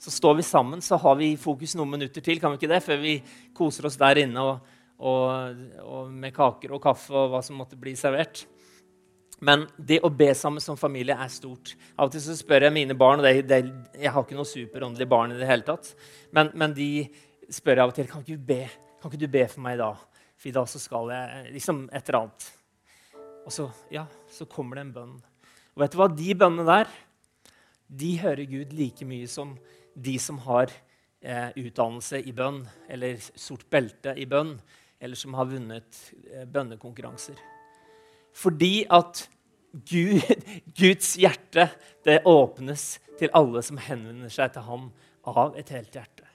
Så 0.00 0.14
står 0.14 0.38
vi 0.38 0.46
sammen, 0.46 0.80
så 0.80 0.96
har 0.96 1.18
vi 1.18 1.34
fokus 1.36 1.74
noen 1.76 1.98
minutter 1.98 2.22
til, 2.22 2.38
kan 2.40 2.54
vi 2.54 2.62
ikke 2.62 2.70
det, 2.70 2.84
før 2.86 3.02
vi 3.02 3.18
koser 3.52 3.90
oss 3.90 3.98
der 4.00 4.22
inne. 4.22 4.46
og 4.46 4.78
og, 5.00 5.60
og, 5.80 6.10
med 6.12 6.34
kaker 6.36 6.74
og 6.76 6.82
kaffe 6.84 7.14
og 7.16 7.32
hva 7.32 7.40
som 7.44 7.58
måtte 7.60 7.78
bli 7.80 7.94
servert. 7.98 8.44
Men 9.40 9.64
det 9.76 10.02
å 10.04 10.10
be 10.12 10.28
sammen 10.36 10.60
som 10.60 10.76
familie 10.76 11.16
er 11.16 11.32
stort. 11.32 11.72
Av 11.96 12.10
og 12.10 12.12
til 12.12 12.22
så 12.24 12.36
spør 12.36 12.66
jeg 12.66 12.76
mine 12.76 12.96
barn 12.98 13.22
og 13.22 13.24
det, 13.24 13.46
det, 13.48 13.60
Jeg 13.96 14.12
har 14.12 14.26
ikke 14.26 14.36
noe 14.36 14.48
superåndelige 14.48 15.08
barn 15.08 15.32
i 15.32 15.40
det 15.40 15.48
hele 15.48 15.64
tatt. 15.64 15.94
Men, 16.36 16.52
men, 16.52 16.76
de 16.76 17.08
spør 17.50 17.86
av 17.86 17.94
og 17.94 17.96
til 17.96 18.10
kan 18.10 18.20
ikke, 18.20 18.36
du 18.36 18.48
be, 18.52 18.62
kan 19.00 19.12
ikke 19.12 19.24
du 19.24 19.32
be 19.32 19.46
for 19.48 19.64
meg 19.64 19.80
da. 19.80 19.94
For 20.36 20.52
i 20.52 20.56
dag 20.56 20.68
så 20.68 20.80
skal 20.82 21.12
jeg 21.14 21.54
liksom 21.56 21.86
et 21.88 22.04
eller 22.04 22.20
annet. 22.20 22.50
Og 23.48 23.54
så, 23.54 23.70
ja, 23.92 24.04
så 24.28 24.44
kommer 24.44 24.76
det 24.76 24.84
en 24.86 24.96
bønn. 24.98 25.16
Og 25.72 25.84
vet 25.84 25.94
du 25.94 26.02
hva? 26.02 26.10
De 26.12 26.36
bønnene 26.36 26.68
der 26.68 26.92
de 27.90 28.12
hører 28.20 28.46
Gud 28.46 28.74
like 28.76 29.06
mye 29.06 29.26
som 29.26 29.56
de 29.98 30.14
som 30.22 30.38
har 30.44 30.70
eh, 31.20 31.50
utdannelse 31.58 32.20
i 32.22 32.34
bønn 32.36 32.62
eller 32.88 33.18
sort 33.34 33.66
belte 33.70 34.14
i 34.14 34.28
bønn 34.30 34.54
eller 35.00 35.16
som 35.16 35.34
har 35.38 35.48
vunnet 35.48 36.00
eh, 36.30 36.46
bønnekonkurranser. 36.46 37.38
Fordi 38.36 38.84
at 38.92 39.24
Gud, 39.72 40.22
Guds 40.80 41.14
hjerte 41.20 41.68
det 42.06 42.22
åpnes 42.28 42.98
til 43.20 43.32
alle 43.36 43.62
som 43.64 43.80
henvender 43.80 44.32
seg 44.32 44.52
til 44.54 44.66
ham 44.66 44.90
av 45.28 45.56
et 45.58 45.72
helt 45.74 45.94
hjerte. 45.94 46.26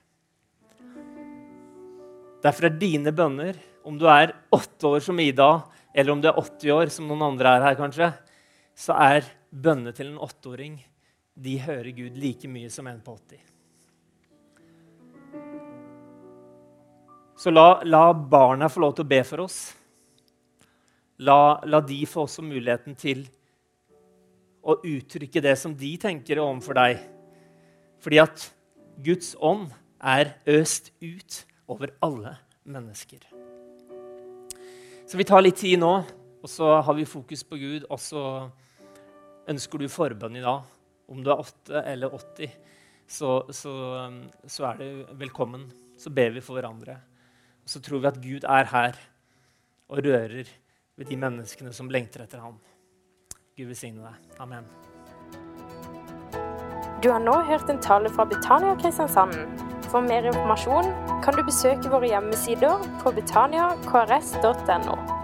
Derfor 2.45 2.67
er 2.67 2.77
dine 2.77 3.09
bønner, 3.15 3.57
om 3.85 3.95
du 3.97 4.05
er 4.09 4.35
åtte 4.53 4.89
år 4.89 5.01
som 5.01 5.19
Ida, 5.21 5.63
eller 5.95 6.13
om 6.13 6.21
du 6.21 6.27
er 6.29 6.37
80 6.37 6.73
år, 6.75 6.91
som 6.93 7.07
noen 7.09 7.23
andre 7.31 7.55
er 7.55 7.65
her, 7.69 7.77
kanskje, 7.79 8.11
så 8.77 8.97
er 8.99 9.25
bønnene 9.49 9.95
til 9.95 10.11
en 10.11 10.21
åtteåring 10.21 10.75
de 11.35 11.57
hører 11.59 11.91
Gud 11.95 12.17
like 12.19 12.47
mye 12.47 12.69
som 12.71 12.87
en 12.87 13.01
på 13.03 13.15
80. 13.15 13.54
Så 17.45 17.51
la, 17.51 17.83
la, 17.85 18.13
barna 18.13 18.65
få 18.73 18.81
lov 18.81 18.95
til 18.97 19.05
å 19.05 19.09
be 19.11 19.19
for 19.21 19.43
oss. 19.43 19.59
La, 21.21 21.59
la, 21.69 21.77
de 21.85 21.99
få 22.09 22.23
også 22.23 22.41
muligheten 22.41 22.95
til 22.97 23.21
å 24.65 24.79
uttrykke 24.79 25.43
det 25.45 25.53
som 25.61 25.75
de 25.77 25.91
tenker 26.01 26.41
overfor 26.41 26.79
deg. 26.79 27.05
Fordi 28.01 28.21
at 28.23 28.47
Guds 29.05 29.35
ånd 29.37 29.69
er 30.01 30.33
øst 30.55 30.89
ut 31.05 31.39
over 31.69 31.93
alle 32.01 32.33
mennesker. 32.65 33.21
Så 35.05 35.21
vi 35.21 35.29
tar 35.29 35.45
litt 35.45 35.61
tid 35.61 35.77
nå, 35.85 35.93
og 36.41 36.49
så 36.49 36.79
har 36.81 36.97
vi 36.97 37.05
fokus 37.05 37.45
på 37.45 37.61
Gud. 37.61 37.85
Og 37.93 38.01
så 38.01 38.27
ønsker 39.45 39.85
du 39.85 39.91
forbønn 40.01 40.41
i 40.41 40.47
dag. 40.49 40.65
Om 41.13 41.21
du 41.21 41.29
er 41.29 41.45
8 41.45 41.89
eller 41.93 42.21
80, 42.25 42.61
så, 43.05 43.43
så, 43.53 43.79
så 44.49 44.71
er 44.73 44.81
du 44.81 45.19
velkommen. 45.27 45.69
Så 45.93 46.09
ber 46.09 46.33
vi 46.33 46.41
for 46.41 46.57
hverandre. 46.57 47.03
Så 47.65 47.81
tror 47.81 47.99
vi 48.03 48.07
at 48.07 48.21
Gud 48.21 48.43
er 48.43 48.69
her 48.71 48.99
og 49.89 49.97
rører 50.05 50.49
ved 50.97 51.05
de 51.05 51.17
menneskene 51.17 51.73
som 51.73 51.89
lengter 51.89 52.23
etter 52.23 52.41
ham. 52.43 52.59
Gud 53.57 53.65
velsigne 53.71 54.05
deg. 54.05 54.39
Amen. 54.39 54.67
Du 57.03 57.11
har 57.11 57.19
nå 57.21 57.35
hørt 57.49 57.69
en 57.69 57.81
tale 57.81 58.09
fra 58.09 58.25
Betania 58.25 58.75
Kristiansand. 58.81 59.35
For 59.91 60.01
mer 60.01 60.25
informasjon 60.25 60.89
kan 61.23 61.37
du 61.37 61.43
besøke 61.45 61.91
våre 61.91 62.09
hjemmesider 62.09 62.81
på 63.03 63.13
betaniakrs.no. 63.19 65.14